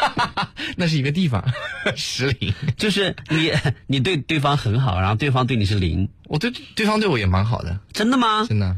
[0.77, 1.43] 那是一个地方，
[1.97, 3.51] 十零就是你，
[3.87, 6.07] 你对对方很好，然后对方对你是零。
[6.25, 8.45] 我对对方对我也蛮好的，真的吗？
[8.47, 8.77] 真的，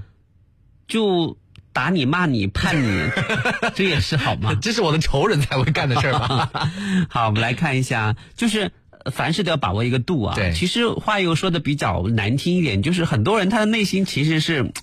[0.88, 1.38] 就
[1.74, 3.10] 打你、骂你、判你，
[3.76, 4.56] 这也是好吗？
[4.62, 6.50] 这是我的仇人才会干的事儿吧？
[7.10, 8.72] 好，我们来看一下，就是。
[9.14, 10.36] 凡事都要把握一个度啊。
[10.36, 14.74] 对，其实话又说的比较难听一点，就是很多人他的内心其实是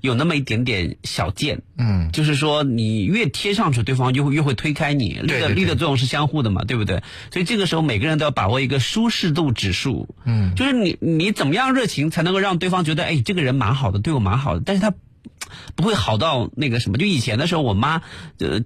[0.00, 1.62] 有那么一点点小贱。
[1.78, 5.10] 嗯，就是说你越贴上去，对方就会越会推开你。
[5.20, 7.00] 力的力的作用是相互的嘛，对不对？
[7.32, 10.16] 所以这个时候每个人都要把握一个舒适度指数。
[10.24, 14.92] 嗯，就是你你怎么样热情才能够让对方觉得哎这个人蛮好的，对我蛮好的，但是他
[15.76, 16.98] 不会好到那个什么。
[16.98, 18.02] 就以前的时候，我妈
[18.38, 18.60] 呃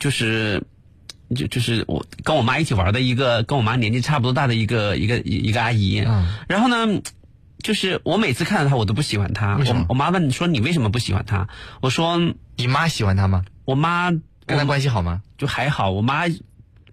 [0.00, 0.62] 就是。
[1.34, 5.94] 就就是我跟我妈一起玩的一个跟我妈年纪差不多大的一个一个一个阿姨，
[6.46, 7.00] 然后呢，
[7.62, 9.56] 就是我每次看到她我都不喜欢她。
[9.56, 11.48] 我我妈问说你为什么不喜欢她？
[11.80, 12.18] 我说
[12.56, 13.46] 你妈喜欢她吗？
[13.64, 14.10] 我妈
[14.44, 15.22] 跟她关系好吗？
[15.38, 15.90] 就还好。
[15.90, 16.24] 我妈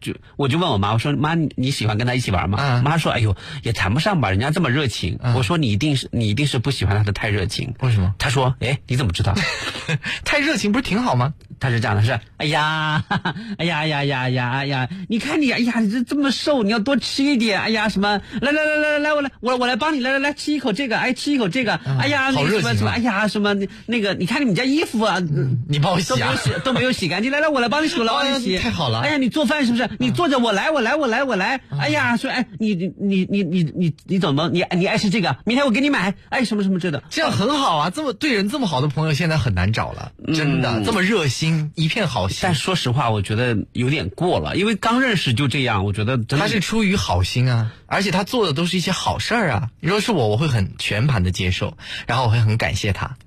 [0.02, 2.82] 就我就问我妈我说妈你喜欢跟他一起玩吗？
[2.84, 5.20] 妈说哎呦也谈不上吧，人家这么热情。
[5.36, 7.74] 我说你一定是你一定是不喜欢他的太热情。
[7.82, 8.14] 为什么？
[8.18, 9.36] 她说哎你怎么知道？
[10.24, 11.34] 太热情不是挺好吗？
[11.60, 13.04] 他是这样的，是，哎呀，
[13.58, 23.54] 哎呀呀呀呀哎呀，你看你，哎呀，你这这么瘦，你要多吃一点，哎呀，什么，来来来来来来，我来，我我来帮你，来来来，吃一口这个，哎，吃一口这个，哎呀，那什么什么，哎呀，什么
[23.88, 25.18] 那个，你看你们家衣服啊，
[25.68, 29.89] 你帮我洗啊，都没有洗，都没有洗干净，来来，我来帮你数了，帮你洗，太好了，哎呀，你做饭是不是？
[29.98, 42.40] 你坐着，我来，我来，我来，我来，哎呀，说，哎，你你你你你你你怎么，你你爱吃这个，明天我给你买，哎，什么什么之类的，这样很好啊，这么对人这么好的朋友，现在很难找了，真的，这么热心，一片好心。
[42.44, 49.70] 但说实话，我觉得有点过了，因为刚认识就这样，我觉得他是出于好心啊，而且他做的都是一些好事儿啊。
[49.80, 53.18] 如果是我，我会很全盘的接受，然后我会很感谢他。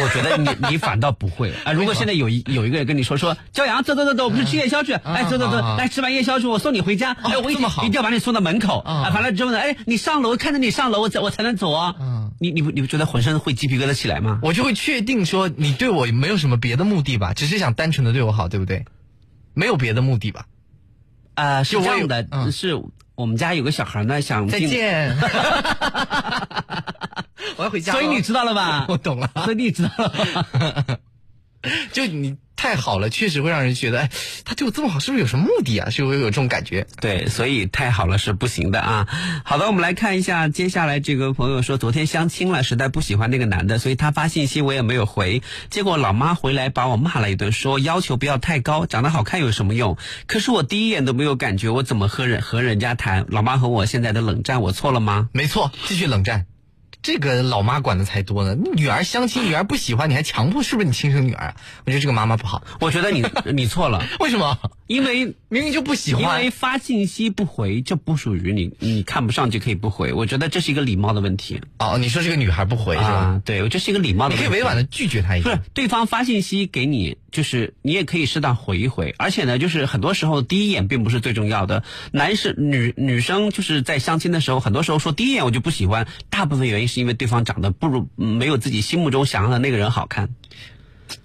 [0.00, 1.72] 我觉得你你反倒不会啊！
[1.74, 9.10] 如果现在有一有一个人跟你说说，骄阳走走走走，我们去吃夜宵去，哎走走走，来吃完夜宵去，我送你回家，哎我一定一定要把你送到门口啊！
[9.14, 11.94] 完了之后呢，哎你上楼看着你上楼，我才我才能走啊！
[12.38, 14.38] 你你不你不觉得浑身会鸡皮疙瘩起来吗？
[14.42, 18.84] 我就会确定说你对我没有什么别的目的吧，只是想单纯的对我好，对不对？
[19.54, 20.46] 没有别的目的吧？
[21.34, 22.80] 啊，是这样的，是
[23.14, 25.16] 我们家有个小孩呢，想再见。
[27.56, 28.86] 我要回家，所以你知道了吧？
[28.90, 30.98] 我懂了，所以你知道了。
[31.92, 34.10] 就你太好了，确实会让人觉得，哎，
[34.44, 35.90] 他对我这么好，是不是有什么目的啊？
[35.90, 36.88] 是不是有这种感觉？
[37.00, 39.06] 对，所以太好了是不行的啊。
[39.44, 45.40] 好的，我们来看一下，接下来这个朋友说，昨天相亲了，实在不喜欢那个男的，所以他发信息我也没有回。
[45.70, 49.96] 结果老妈回来把我骂了一顿，说要求不要太高，长得好看有什么用？
[50.26, 53.24] 可是我第一眼都没有感觉，我怎么和人和人家谈？
[53.28, 55.28] 老妈和我现在的冷战，我错了吗？
[55.32, 56.46] 没错，继续冷战。
[57.02, 61.54] 这个老妈管的才多呢，女儿相亲，女儿不喜欢你还强迫，是不是你亲生女儿？
[61.84, 62.62] 我觉得这个妈妈不好。
[62.80, 64.56] 我觉得你你错了， 为什么？
[64.86, 66.22] 因为明明就不喜欢。
[66.22, 70.12] 因为发信息不回，这不属于你，你看不上就可以不回。
[70.12, 71.60] 我觉得这是一个礼貌的问题。
[71.78, 73.42] 哦，你说这个女孩不回是吧？
[73.44, 74.34] 对，这是一个礼貌的。
[74.34, 75.50] 你可以委婉的拒绝她一下。
[75.50, 81.82] 不是，对方发信息给你，就是你也可以适当回一回，而且呢，就是很多时候第一眼并不是最重要的。
[82.12, 90.28] 男士女女生就是在相亲的时候，很多时候说第一眼我就不喜欢，大部分原因是因为对方长得不如没有自己心目中想要的那个人好看。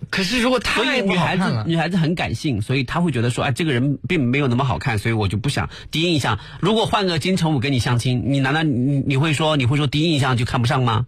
[0.10, 6.40] 可是如果太不女孩子女孩子很感性，所以她会觉得说，哎，这个人并没有那么好看，所以我就不想第一印象。
[6.62, 11.06] 如果换个金城武跟你相亲，你难道你你会说你会说第一印象就看不上吗？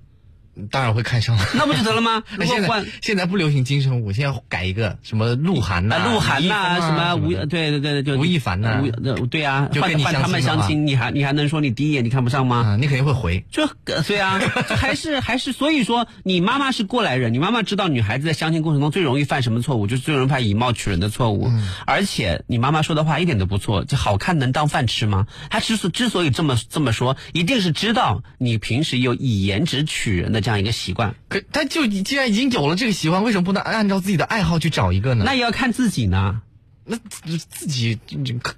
[0.68, 1.44] 当然会看上了。
[1.56, 2.24] 那不就得了吗？
[2.32, 8.82] 如 那现果换在现在不流行金城武，现在改一个什么鹿晗呐、啊，鹿晗呐、呐、什么吴，对对对对，吴亦凡呐
[9.30, 12.58] 对啊，就跟你换换他们相亲你还你还能说你第一眼你看不上吗？
[12.58, 13.44] 啊，你肯定会回。
[13.52, 14.40] 这呃对啊，
[14.78, 21.48] 还是还是，所以说你妈妈是过来人，你妈妈知道女孩子在相亲过程中最容易犯什么错误，就是最容易犯以貌取人的错误。
[21.48, 25.28] 嗯而且你妈妈说的话一点都不错，这好看能当饭吃吗？
[25.50, 31.14] 她之所之所以这么这么说，一定是知道你平时有以颜值取人的这样一个习惯。
[31.28, 35.24] 可他就既然已经有了这个习惯，为什么不能按照自己的爱好去找一个呢？
[35.24, 36.42] 那也要看自己呢。
[36.86, 38.56] 那自自己这个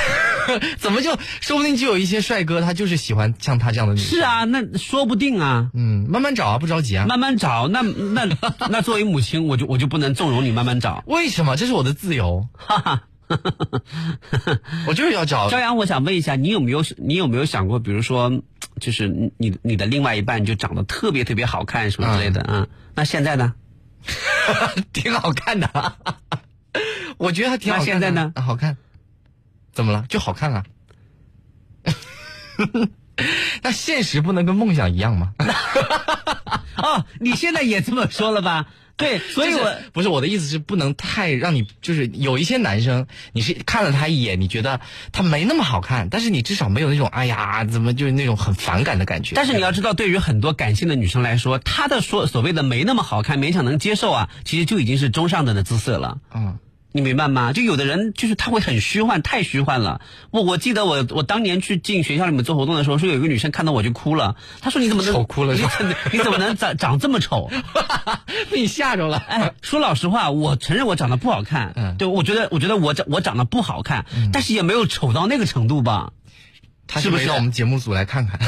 [0.80, 4.08] 怎么就说不定就有一些帅哥，他就是喜欢像他这样的女生。
[4.08, 5.70] 是啊，那说不定啊。
[5.74, 7.04] 嗯，慢慢找啊，不着急啊。
[7.06, 8.26] 慢慢找，那那
[8.70, 11.04] 那作为母亲，我就我就不能纵容你慢慢找。
[11.06, 11.58] 为什么？
[11.58, 12.48] 这是我的自由。
[12.54, 13.02] 哈哈。
[14.86, 18.32] 我就是要找朝阳，我想问一下，你有没有你有没有想过，比如说，
[18.78, 22.68] 就是你你的另外一半就长得特别特别好看什么之类的啊、嗯？
[22.94, 23.54] 那现在呢？
[24.92, 25.96] 挺好看的，
[27.18, 27.86] 我觉得还挺好看。
[27.86, 28.32] 那现在呢？
[28.36, 28.76] 好看，
[29.72, 30.04] 怎么了？
[30.08, 30.64] 就好看啊。
[33.62, 35.34] 那现实不能跟梦想一样吗？
[36.78, 38.66] 哦，你现在也这么说了吧？
[38.98, 44.80] 对， 所以我不是我的意思是不能太让你就是有一些男生，你是看了他一眼，你觉得
[45.12, 49.36] 他没那么好看，但是你至少没有那种哎呀怎么就是那种很反感的感觉。
[49.36, 56.18] 但是你要知道，对于很多感性的女生来说，她的说所谓的没那么好看，勉强能接受啊，其实就已经是中上等的姿色了。
[56.34, 56.58] 嗯。
[56.98, 57.52] 你明白吗？
[57.52, 60.00] 就有的人就是他会很虚幻，太虚幻了。
[60.32, 64.34] 我我记得我我当年去进学校里面做活动的时候，说有一个女生看到我就哭了。
[64.60, 65.54] 她说你怎么能丑哭了？
[65.54, 67.48] 你怎么你怎么能长 长这么丑？
[68.50, 69.18] 被你吓着了。
[69.18, 71.72] 哎，说老实话，我承认我长得不好看。
[71.76, 76.12] 嗯，对，我觉得我觉得我长我长得不好看，嗯、但是也没有丑到那个程度吧。
[76.90, 78.40] 他是不是让我们节目组来看看？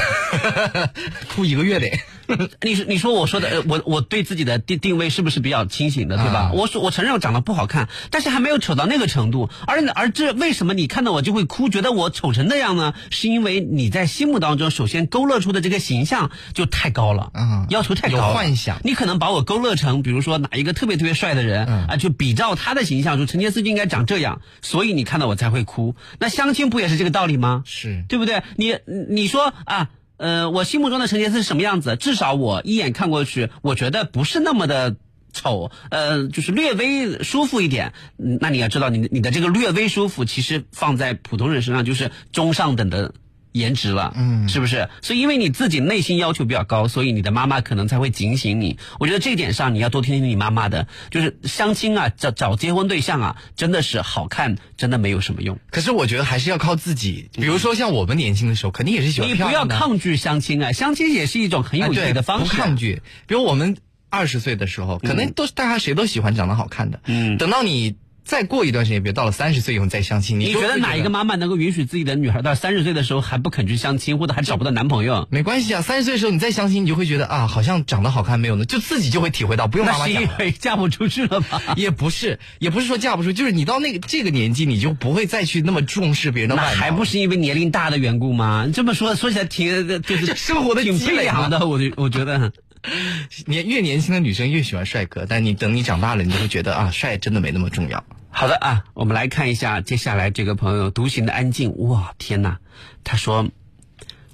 [1.29, 1.99] 哭一个月得。
[2.61, 6.39] 你说你说我说的，我我对自己的定定位是不是比较清醒的，对吧？
[6.39, 9.49] 啊、我说我承认我长得不好看，但是还没有丑到那个程度。
[9.67, 12.93] 而而这为什么你看到我就会哭，觉得我丑成那样呢？
[13.09, 18.27] 是因为你在心目当中首先勾勒出的这个形象就太高了，啊，要求太高了。
[18.27, 25.95] 有幻想，你可能把我勾勒成，比如说哪一个特别特别帅的人、嗯、啊，就比照他的形象，说陈杰斯就应该长这样，所以你看到我才会哭。
[26.19, 27.63] 那相亲不也是这个道理吗？
[27.65, 28.43] 是对不对？
[28.55, 28.77] 你
[29.09, 29.89] 你说啊。
[30.21, 31.95] 呃，我心目中的陈杰斯是什么样子？
[31.95, 34.95] 至少我一眼看过去，我觉得不是那么的
[35.33, 37.93] 丑，呃，就是略微舒服一点。
[38.17, 43.15] 那你要知道，你你的这个略微舒服，其实放在普通人身上就是中上等的
[43.51, 44.89] 颜值了，嗯，是不是？
[45.01, 48.77] 所以因为你自己内心要求比较高，所以你的妈妈可能才会警醒你。
[48.99, 55.59] 我觉得这一点上你要多听听你妈妈的，就是相亲啊，找找结婚对象啊，真的是好看，真的没有什么用。
[55.69, 57.29] 可是我觉得还是要靠自己。
[57.33, 62.51] 比如说像我们年轻的时候，肯定也是喜欢你不要抗拒相亲啊，相亲也是一种很有趣的方式。
[62.55, 63.01] 不抗拒。
[63.27, 63.77] 比如我们
[64.09, 67.01] 二十岁的时候，可能都是大家谁都喜欢长得好看的。
[67.05, 67.95] 嗯，等到你。
[68.23, 75.27] 再过一段时间，比如到了三十岁以后再相亲，你觉得哪一个妈妈能够允许自己的女孩到三十岁的时候还不肯去相亲，或者还找不到男朋友？
[75.31, 80.13] 没关系啊，三十岁的时候你再相亲，你就会觉得啊，好像长得好看没有呢，就自己就会体会到，不用妈妈讲。
[80.13, 81.61] 那是因为 嫁不出去了吧？
[81.75, 86.69] 也不是，也不是说嫁不出，就是你到那个这个年纪，你就不会再去那么重视别人的外貌。
[86.69, 88.67] 那还不是因为年龄大的缘故吗？
[88.73, 92.53] 这么说说起来挺就是生活的挺悲凉的，我我觉得。
[93.45, 98.03] 年越年轻的女生越喜欢帅哥，但你等你长大了，你就会觉得啊，帅真的没那么重要。
[98.29, 101.77] 好的啊，我们来看一下接下来这个朋友独行的安静。
[101.77, 102.59] 哇，天哪！
[103.03, 103.49] 他说：“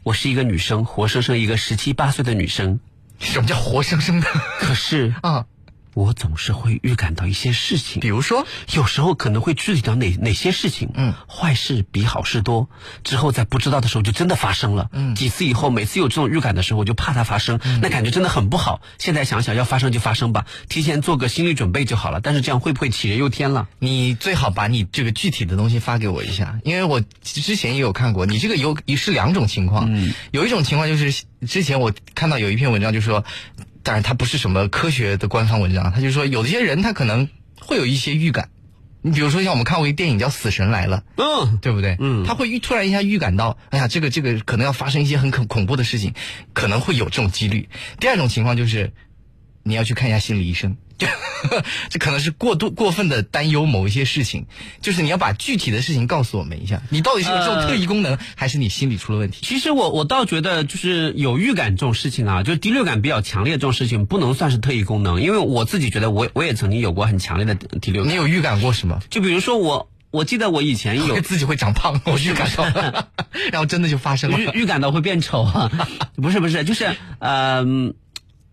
[0.04, 2.80] 我是一个女生，活生生一个十七八岁的女生。
[3.20, 4.28] 什么叫活生生的？
[4.60, 5.46] 可是 啊。”
[5.98, 12.70] 我总是会预感到一些事情，比如说，有时候可能会具体到哪哪些事情，嗯，坏事比好事多，
[13.04, 18.80] 之后在不知道的时候就真的发生了，嗯，几次以后，每次有这种预感的时候，我就怕它发生，嗯、那感觉真的很不好。
[19.00, 22.20] 现在想想，要发生就发生吧，提前做个心理准备就好了。
[22.22, 23.68] 但是这样会不会杞人忧天了？
[23.80, 33.26] 你最好把你这个具体的东西发给我一下，因为我之前也有看过，你这个有也是两种情况，嗯，有一种情况就是之前我看到有一篇文章就说。
[33.88, 38.50] 当然，它不是什么科学的官方文章，他就说有些人他可能会有一些预感，
[39.02, 41.96] 你比如说像我们看过一个电影叫《死神来了》，嗯，对不对？
[42.02, 46.14] 嗯，他会预突然一下预感到，哎呀，这个这个可能要发生一些很恐恐怖的事情，
[46.52, 47.70] 可能会有这种几率。
[47.98, 48.92] 第二种情况就是，
[49.68, 50.78] 你要去看一下心理医生。
[50.98, 51.06] 就
[51.90, 54.48] 这可能是过度过分的担忧某一些事情。
[54.82, 59.46] 就是你要把具体的事情告诉我们一下，你到底是有这种特异功能，还是你心理出了问题？
[59.46, 68.12] 其实我我倒觉得，就是有预感这种事情啊，就是第六感比较强烈这种事情，不能算是特异功能，因为我自己觉得我我也曾经有过很强烈的第六感。
[68.12, 69.00] 你有预感过什么？
[69.10, 69.90] 就比如说我。
[70.10, 72.64] 我记得我以前有 自己会长胖， 我预感到，
[73.52, 74.40] 然后真的就发生了。
[74.40, 75.70] 预预感到会变丑啊？
[76.16, 77.66] 不是不是，就是呃，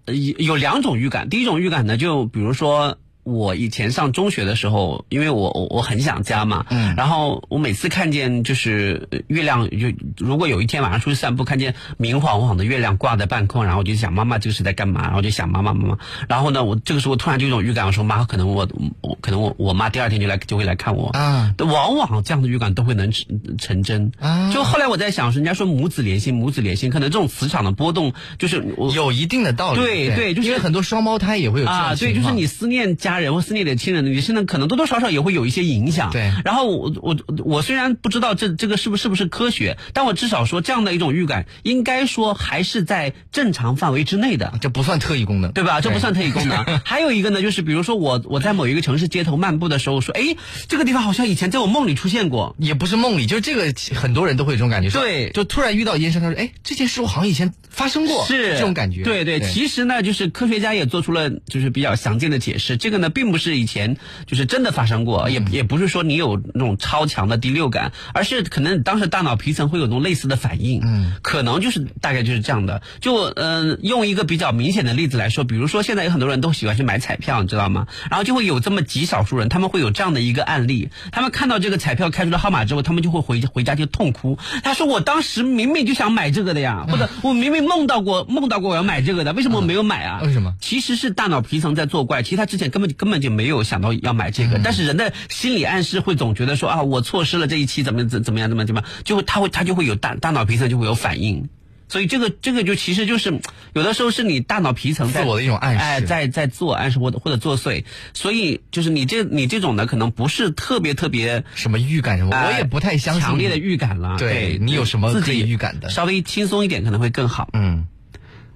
[0.06, 1.28] 有有两种预感。
[1.28, 2.98] 第一种预感呢，就比如说。
[3.24, 15.02] 我以前上中学的时候，因为我我我很想家嘛，嗯，然后我每次看见就是月亮，就如果有一天晚上出去散步，看见明晃晃的月亮挂在半空，然后我就想妈妈这个是在干嘛？
[15.04, 15.98] 然后就想妈妈妈妈，
[16.28, 18.68] 然后呢，我这个时候突然就有种预感，我说妈，可能我
[19.00, 24.52] 我可能我我妈第二天就来就会来看我啊，往往这样的预感都会能成成真啊。
[24.52, 28.62] 就后来我在想，人家说母子连心，母子连心，可能这种磁场的波动就是
[28.94, 33.13] 有一定的道理，对对，就是因为很多双胞胎也会有啊，对，就是你思念家。
[33.14, 36.10] 家人或思念的亲人，你现在可能多多少少也会有一些影响。
[36.10, 36.32] 对。
[36.44, 44.52] 然后我我我虽然不知道这这个是不是不是科学，但我至少说这样的一种预感，应该说还是在正常范围之内的。
[44.60, 45.80] 这不算特异功能，对吧？
[45.80, 46.80] 这不算特异功能。
[46.84, 50.36] 还有一个呢，就是比如说我我在某一个城市街头漫步的时候，说哎，
[50.68, 52.54] 这个地方好像以前在我梦里出现过。
[52.58, 54.90] 也不是梦里，就是这个很多人都会有这种感觉。
[54.90, 55.30] 对。
[55.30, 58.24] 就突然遇到一件事，他说哎，这件事我好像以前发生过。
[58.26, 58.54] 是。
[58.54, 59.02] 这种感觉。
[59.02, 59.40] 对对。
[59.40, 62.76] 其实呢，就是科学家也做出了就是比较详尽的解释。
[62.76, 63.96] 这个呢，并不是以前。
[64.26, 72.82] 就是真的发生过，也也不是说你有那种超强的第六感，而是可能当时大脑皮层会有那种类似的反应，嗯，可能就是大概就是这样的。
[73.00, 77.86] 就嗯，用一个比较明显的例子来说，比如说现在有很多人都喜欢去买彩票，你知道吗？
[78.10, 84.38] 然后就会有这么极少数人，他们会有这样的一个案例，他们看到这个彩票开出的号码之后，他们就会回回家就痛哭。
[84.62, 90.20] 他说：“我当时明明就想买这个的呀，或者我明明梦到过梦到过我要买这个的，为什么我没有买啊？
[90.22, 90.54] 为什么？
[90.60, 101.50] 其实是大脑皮层在作怪，其实他之前根本根本就没有想。”到要买这个，但是人的心理暗示会总觉得说啊，我错失了这一期怎么怎怎么样怎么怎么，就会他会他就会有大大脑皮层就会有反应，
[101.86, 103.40] 所以这个这个就其实就是
[103.74, 107.84] 有的时候是你大脑皮层自我的一种暗示，哎，在在自我暗示或者或者作祟，
[108.14, 114.16] 所以就是你这你这种呢，可能不是特别特别什么预感什么，我也不太相信强烈的预感了。
[114.18, 117.50] 对你有什么自己预感的，稍微轻松一点可能会更好。
[117.52, 117.86] 嗯，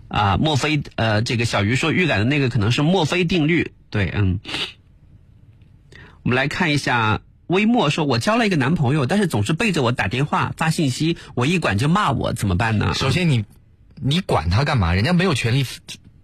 [0.08, 3.72] 啊，墨菲呃，这个小鱼说预感的那个可能是墨菲定律。
[3.90, 4.40] 对，嗯。
[6.22, 13.46] 我们来看一下，微墨说：“我交了一个男朋友，但是总是背着我打电话发信息，我一管就骂我，怎么办呢？”首先，你
[14.02, 14.92] 你管他干嘛？
[14.92, 15.64] 人家没有权利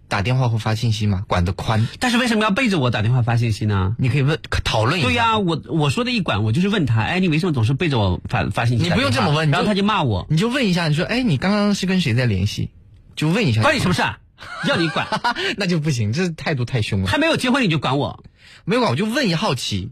[0.07, 1.23] 打电话或发信息吗？
[1.27, 1.87] 管得宽。
[1.99, 3.95] 但是为什么要背着我打电话发信息呢？
[3.97, 5.07] 你可以问讨论一下。
[5.07, 8.83] 对呀，我我说的一管，我就是问他，哎，你为什么总是背着我发发信息？
[8.83, 10.27] 你不用这么问，然后他就骂我。
[10.29, 12.69] 你就问一下，你说，哎，你刚刚是跟谁在联系？
[13.15, 13.63] 就问一下。
[13.63, 14.03] 关你什么事？
[14.67, 15.07] 要你管，
[15.57, 17.07] 那就不行，这态度太凶了。
[17.07, 18.23] 还没有结婚你就管我？
[18.65, 19.91] 没有管我就问一好奇。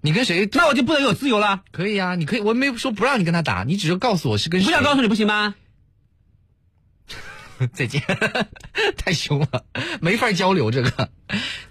[0.00, 0.48] 你跟谁？
[0.52, 1.62] 那我就不能有自由了？
[1.72, 4.66] 可以啊，你可以，我没有说不让你跟他打，你只是告诉我是跟谁。
[4.66, 5.54] 不想告诉你不行吗？
[7.72, 8.02] 再见，
[8.96, 9.64] 太凶了，
[10.00, 10.70] 没法交流。
[10.70, 11.08] 这个，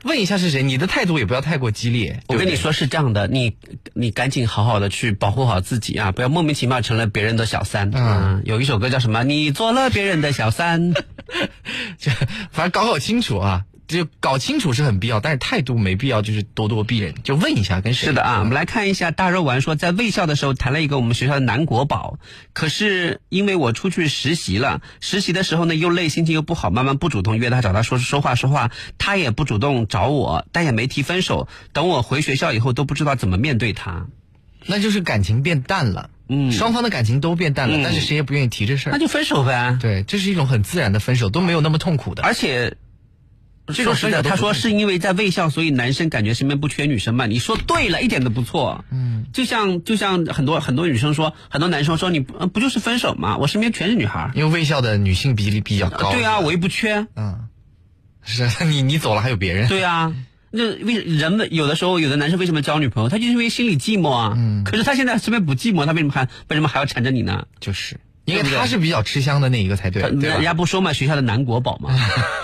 [0.03, 0.63] 问一下是谁？
[0.63, 2.21] 你的态度也不要太过激烈。
[2.27, 3.57] 我跟你说是这样的，你
[3.93, 7.91] 你赶紧好好的去保护好自己啊，不要莫名其妙成了别人的小三。
[7.93, 9.23] 嗯，有一首歌叫什么？
[9.23, 10.93] 你做了别人的小三，
[11.99, 12.11] 这
[12.51, 13.65] 反正搞搞清楚啊。
[13.87, 17.13] 就搞清楚是很必要，但是态度没必要就是咄咄逼人。
[17.23, 18.07] 就问一下跟谁？
[18.07, 22.17] 是的啊，我们来看一下大肉丸说，在卫校的时候谈了一个我们学校的男国宝，
[22.53, 31.47] 可是因为我出去实习了，实习的时候呢又累，心情又不好，慢慢不主动约他找他说说话说话，他也不主动找我，但也没提分手。
[31.73, 34.07] 等我回学校以后都不知道怎么面对他，
[34.65, 36.09] 那就是感情变淡了。
[36.29, 39.77] 嗯，双方的感情都变淡了，但是谁也不愿意提这事儿，那就分手呗。
[39.81, 42.77] 对，这是一种很自然的分手，都没有那么痛苦的，而且。
[43.67, 47.27] 这种是的，他说是因为在卫校，所以男生感觉身边不缺女生嘛？
[47.27, 48.83] 你说对了，一点都不错。
[48.91, 53.37] 嗯，就像就像很多很多女生说，很多男生说你不就是分手吗？
[53.37, 56.11] 我身边全是女孩，因为卫校的女性比例比较高。
[56.11, 57.07] 对啊，我又不缺。
[57.15, 57.47] 嗯，
[58.23, 59.69] 是 你你走了还有别人。
[59.69, 60.13] 对啊，
[60.51, 63.09] 那为人们有的时候有的男生为什么交女朋友？
[63.09, 64.33] 他就是因为心里寂寞啊。
[64.35, 67.47] 嗯，可是他现在身边不寂寞，他为什么还为什么还要缠着你呢？
[67.61, 67.97] 就是。
[68.25, 71.93] 因为他是比较吃香的那一个才对，人家不说嘛，学校的男国宝嘛，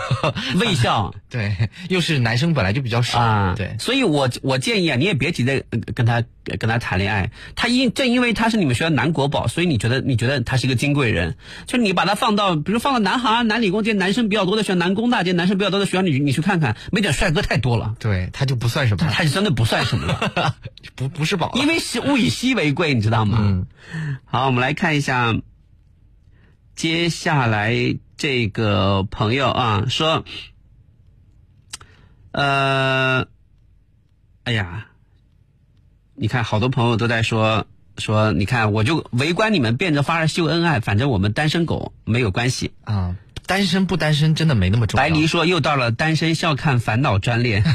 [0.59, 1.13] 卫校。
[1.29, 5.63] 对，又是男生本来就比较少啊，对，所以我我建议啊，你也别急着
[5.93, 11.35] 跟他跟他谈恋爱，他因正因为他是你们学校男国宝，所以你觉得你觉得他是一个金贵人，
[11.67, 20.07] 就你把他放到比如放到南航、南理工这些男生比较多的学校，南工大这些男生比较多的学校，你你去看看，没点帅哥太多了，对，他就不算什么，他就真的不算什么。
[20.35, 20.55] 了，
[20.95, 23.37] 不不是宝，因为是物以稀为贵，你知道吗？
[23.41, 23.67] 嗯，
[24.25, 25.35] 好，我们来看一下。
[26.79, 30.23] 接下来这个朋友啊说，
[32.31, 33.27] 呃，
[34.45, 34.87] 哎呀，
[36.15, 37.67] 你看，好多朋友都在说
[37.97, 43.17] 说，你看，我就围观你们变着法儿秀恩爱，反正我们单身狗没有关系啊。
[43.49, 45.03] 单身不单身真的没那么重要。
[45.03, 47.63] 白黎说又到了单身笑看烦恼专列。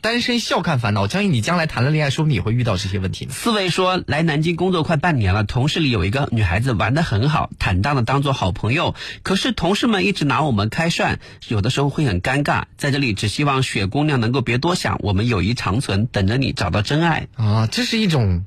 [0.00, 3.32] 单身笑看烦恼，我相信你将来谈了恋爱，说不定也会遇到这些问题呢。
[3.32, 8.94] 四位说来南京工作快半年了，同事里有一个女孩子玩的很好，坦荡的当做好朋友。
[9.24, 12.64] 可是同事们一直拿我们开涮，有的时候会很尴尬。
[12.76, 17.66] 在这里只希望雪姑娘能够别多想，我们友谊长存，等着你找到真爱啊！
[17.66, 18.44] 这是一种，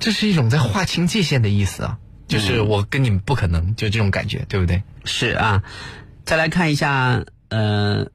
[0.00, 4.82] 这是一种在划清界限的意思啊，就是我跟你们不可能，就这种感觉，对不对？
[5.04, 5.62] 是啊，
[6.24, 8.06] 再来看一下，呃。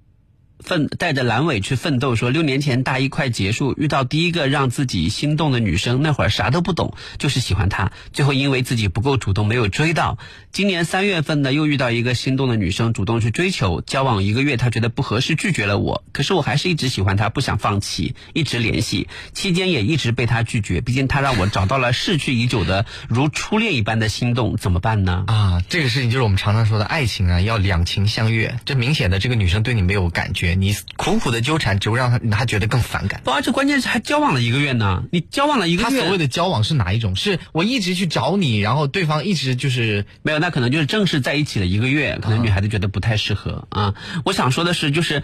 [0.63, 7.91] 奋带着阑尾去奋斗，说六年前大一快结束，遇到第一个让自己心动的女生，那会儿啥都不懂，就是喜欢她。
[8.13, 10.17] 最后因为自己不够主动，没有追到。
[10.51, 16.03] 今年三月份呢，又遇到一个心动的女生，主动去追求，交往一个月，她觉得不合适，拒绝了我。
[16.11, 20.81] 可是我还是一直喜欢她，不想放弃，一直联系，期间也一直被她拒绝。
[20.81, 25.23] 毕竟她让我找到了逝去已久的如初恋一般的心动，怎么办呢？
[25.27, 28.59] 啊，这个事情就是我们常常说的爱情啊，要两情相悦。
[28.65, 30.50] 这明显的这个女生对你没有感觉。
[30.55, 33.21] 你苦苦的纠缠，只会让他他觉得更反感。
[33.23, 35.03] 不，而且关键是还交往了一个月呢。
[35.11, 37.15] 你交往了一个月，他所谓的交往是哪一种？
[37.15, 43.95] 是我一直去找你，然后对方一直就是没有，那可能就是正式在一起了一个月，可能女孩子觉得不太适合啊。
[44.25, 45.23] 我想说的是，就是。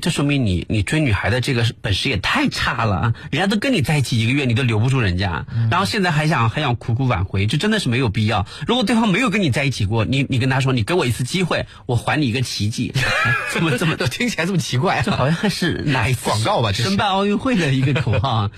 [0.00, 3.14] 这说明你你追女孩的这个本事也太差了啊！
[3.30, 8.46] 人家都跟你在一起一个月，你都留不住人家，然后现在还想还想苦苦挽回，这真的是没有必要。
[8.66, 12.92] 如果对方没有跟你在一起过，你你跟他说，你给我一次机会，我还你一个奇迹，
[13.52, 15.02] 怎么怎么都听起来这么奇怪？
[15.04, 16.72] 这好像是哪一广告吧？
[16.72, 18.50] 申办奥运会的一个口号。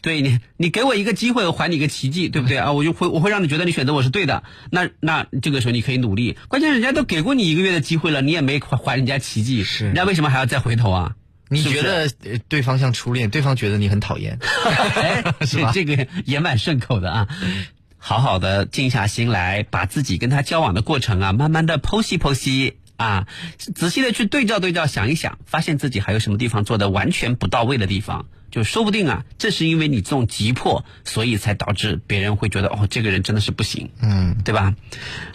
[0.00, 2.72] 对你，你给我一个机会，我还你一个奇迹，对不对啊？
[2.72, 4.42] 我就会我会让你觉得你选择我是对的。
[4.70, 6.36] 那那这个时候你可以努力。
[6.48, 11.14] 关键人家都给过你一个月的机会了，你也没还还人家奇迹，是人家为什么还要再回头啊？
[11.50, 12.10] 你觉得
[12.48, 14.38] 对方像初恋，对方觉得你很讨厌，
[15.46, 15.72] 是吧？
[15.72, 17.28] 这个也蛮顺口的啊。
[17.96, 23.26] 好好的静下心来，把自己跟他交往的过程啊，慢慢的剖析剖析啊，
[23.56, 28.26] 仔细的去对照对照，想一想，发现自己还有什么地方做的完全不到位的地方。
[28.50, 34.74] 就说不定啊，这是因为你这种急迫，所以才导致别人会觉得哦，这个人真的是不行，嗯，对吧？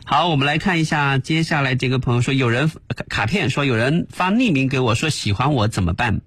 [0.06, 2.72] 好，我们来看一下接下来这个朋友说，有人
[3.10, 6.22] 卡片说有人发匿名给我说喜欢我怎么办？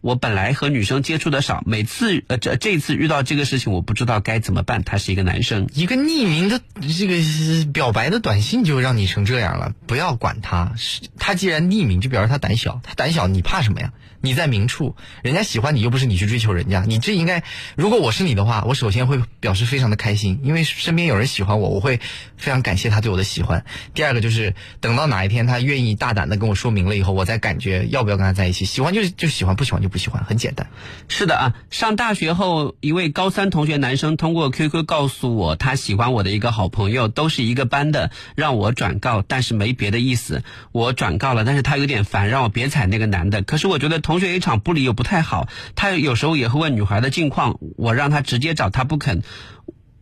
[0.00, 4.82] 我本来和女生接触的少，每次呃这这次遇到这个事情，我不知道该怎么办。
[4.82, 10.72] 他是一个男生，一个匿名的这个表白的短信就让你成这样了，不要管他，
[11.18, 13.92] 他既然匿名，就表示他胆小，他胆小，你怕什么呀？
[14.20, 17.44] 你在明处，人家喜欢你又不是你去追求人家，你这应该，
[17.76, 22.00] 如果我是你的话，我首先会表示非常的开心，因为身边有人喜欢我，我会
[22.36, 23.64] 非常感谢他对我的喜欢。
[23.94, 28.64] 第二个就是等到哪一天他愿意大胆的跟我说明了以后，我再感觉要不要跟他在一起。
[28.64, 30.66] 喜欢就就喜欢，不喜欢就不喜欢，很简单。
[31.06, 40.42] 是的啊，上大学后，一位高三同学男生通过 QQ 告诉我，他喜欢我的一个好朋友，都是一个班的，让我转告，但是没别的意思。
[40.72, 43.42] 我转告了，但是他有点烦，让我别踩那个男的。
[43.42, 44.02] 可是我觉得。
[44.08, 49.22] 同学一场不理又不太好，他有时候也会问女孩的近况，我让他直接找他不肯。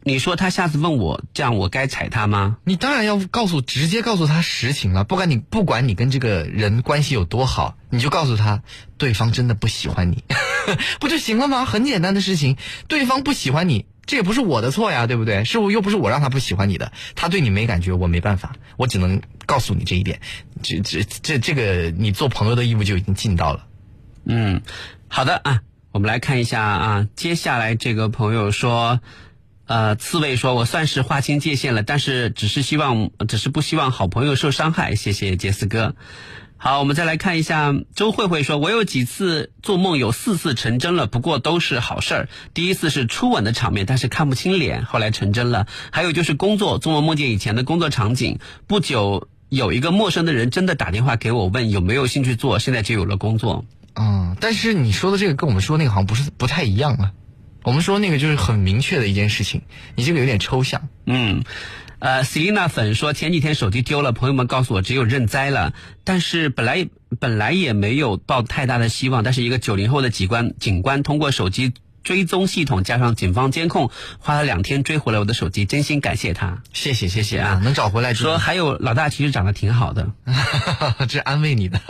[0.04, 2.58] 你说他下次问我，这样我该踩他吗？
[2.62, 5.02] 你当然要告诉，直接告诉他实情了。
[5.02, 8.62] 不管你不管你跟这个人关系有多好，你就告诉他，
[8.96, 10.22] 对方真的不喜欢你，
[11.00, 11.64] 不就行了吗？
[11.64, 13.86] 很简单的事情，对方不喜欢你。
[14.06, 15.42] 这也不是我的错呀，对不对？
[15.42, 20.20] 是我又不是我让他不喜欢你的，他对你没感觉，我没办法，我只能告诉你这一点。
[20.62, 23.66] 这这这这个，你做朋友的义务就已经尽到了。
[24.28, 24.60] 嗯，
[25.06, 25.60] 好的啊，
[25.92, 29.00] 我们来看一下啊，接下来这个朋友说，
[29.66, 34.96] 呃，刺猬说，我算是划清界限了，但是只是希望，只是不希望好朋友受伤害。
[34.96, 35.94] 谢谢杰斯哥。
[36.58, 42.28] 好，我们再来看一下周慧慧说，我有几次做梦有四次成真了，不过都是好事儿。
[42.52, 45.68] 第一次是初吻的场面，但是看不清脸，后来成真了。
[45.92, 48.40] 还有就是工作，做梦梦见以前的工作场景。
[48.66, 53.64] 不久有一个陌生的人真的打电话给我，问有没有兴趣做，现在就有了工作。
[53.98, 57.12] 嗯，但是你说的这个跟我们说那个好像不是不太一样啊。
[57.62, 59.62] 我们说那个就是很明确的一件事情，
[59.96, 60.88] 你这个有点抽象。
[61.04, 61.42] 嗯，
[61.98, 65.72] 呃，Selina 粉说前几天手机丢了，朋友们告诉我只有认栽了。
[66.04, 66.88] 但是本来
[67.18, 71.72] 本来也没有抱太大的希望，但是一个九零后的警官警官通过手机
[72.04, 73.90] 追踪系统加上警方监控，
[74.20, 76.62] 花了两天追回来我的手机，真心感谢他。
[76.72, 78.14] 谢谢谢谢啊，能找回来。
[78.14, 80.12] 说还有老大其实长得挺好的，
[81.08, 81.80] 这安慰你的。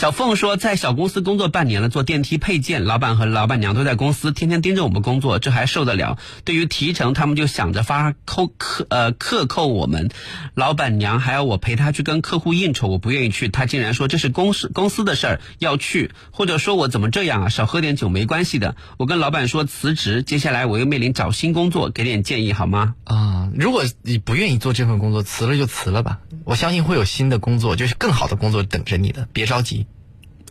[0.00, 6.16] 小凤说，在小公司工作半年了，做电梯配件，老板和老板娘都在公司，天天盯着我们工作，这还受得了？
[6.46, 10.08] 对于提成，他们就想着发扣克呃克扣我们，
[10.54, 17.48] 老板娘还要我陪她去跟客户应酬，我不愿意去，她竟然说这是公司公司的事儿要去，或者说我怎么这样啊？
[17.50, 18.76] 少喝点酒没关系的。
[18.96, 22.94] 我跟老板说辞职，接下来我又面临找新工作，给点建议好吗？
[23.04, 26.20] 啊，如果你不愿意做这份工作，辞了就辞了吧。
[26.46, 29.84] 我相信会有新的工作，就是更好的工作等着你的，别着急。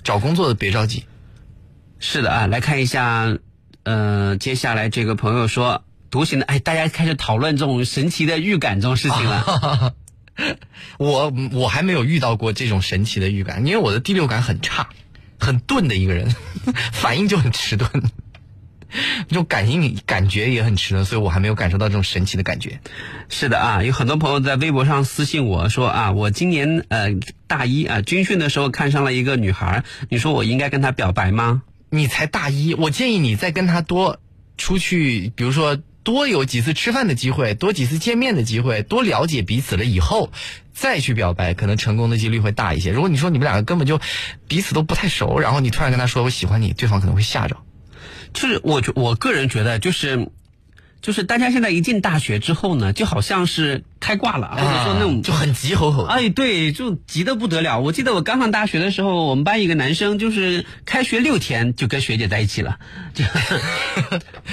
[0.10, 1.05] 找工作的别着急。
[1.99, 3.38] 是的啊，来看一下，
[3.84, 9.93] 呃，接下来这个朋友说，独行的，哎，大家开始讨论这种神奇的预感这种事情了。
[10.97, 14.89] 我我还没有遇到过这种神奇的预感，因为我的第六感很差，
[15.39, 16.34] 很钝的一个人，
[16.91, 17.88] 反应就很迟钝，
[19.28, 22.80] 这种感应感觉也很迟钝，所以我还没有感受到这种神奇的感觉。
[23.30, 27.10] 是的啊，有很多朋友在微博上私信我说啊，我今年呃
[27.48, 31.62] 大一啊军训的时候看上了一个女孩，你说我应该跟她表白吗？
[31.90, 34.20] 你才大一，我建议你再跟她多
[34.58, 35.78] 出去，比如说。
[36.02, 40.32] 多有几次吃饭的机会，多几次见面的机会，多了解彼此了以后，
[40.74, 42.92] 再去表白，可能成功的几率会大一些。
[42.92, 44.00] 如果你说你们两个根本就
[44.48, 47.58] 彼此都不太熟，然后你突然跟他说我喜欢你，对方可能会吓着。
[48.34, 50.30] 就是我我个人觉得，就是
[51.02, 53.84] 就是大家现在一进大学之后呢，就好像是。
[54.02, 56.06] 开挂了，或者说那种就很急吼吼。
[56.06, 57.82] 哎，对，就急得不得了。
[57.82, 62.80] 我记得我刚上大学的时候，我们班一个男生就是开学六天就跟学姐在一起了，
[63.14, 63.26] 就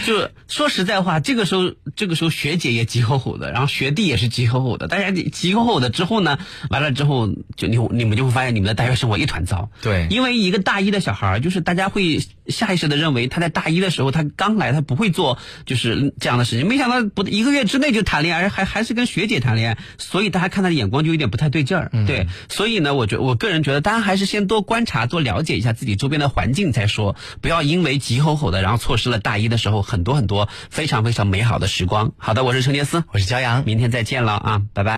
[0.05, 9.71] 就说实在话，这个时候这个时候学姐也急吼吼的，然后学弟也是急吼吼的，大家急吼吼的之后呢，完了之后就你你们就会发现你们的大学生活一团糟。
[9.81, 19.37] 对，因为一个大一的小孩，就是大家会下意识的认为他在大一的时候他刚来，他不会做就是这样的事情，没想到不一个月之内就谈恋爱，还还是跟学姐。
[19.37, 21.91] 谈恋爱，所以大家看他的眼光就有点不太对劲儿。
[22.07, 32.13] 对，所以呢，我觉我个人觉得，大家还是先多观察、多了解一下自己周边的环境再说，不要因为急吼吼的，然后错失了大一的时候很多很多非常非常美好的时光。
[32.17, 34.95] 好的，我是陈杰思，我是骄阳，明天再见了啊，拜拜。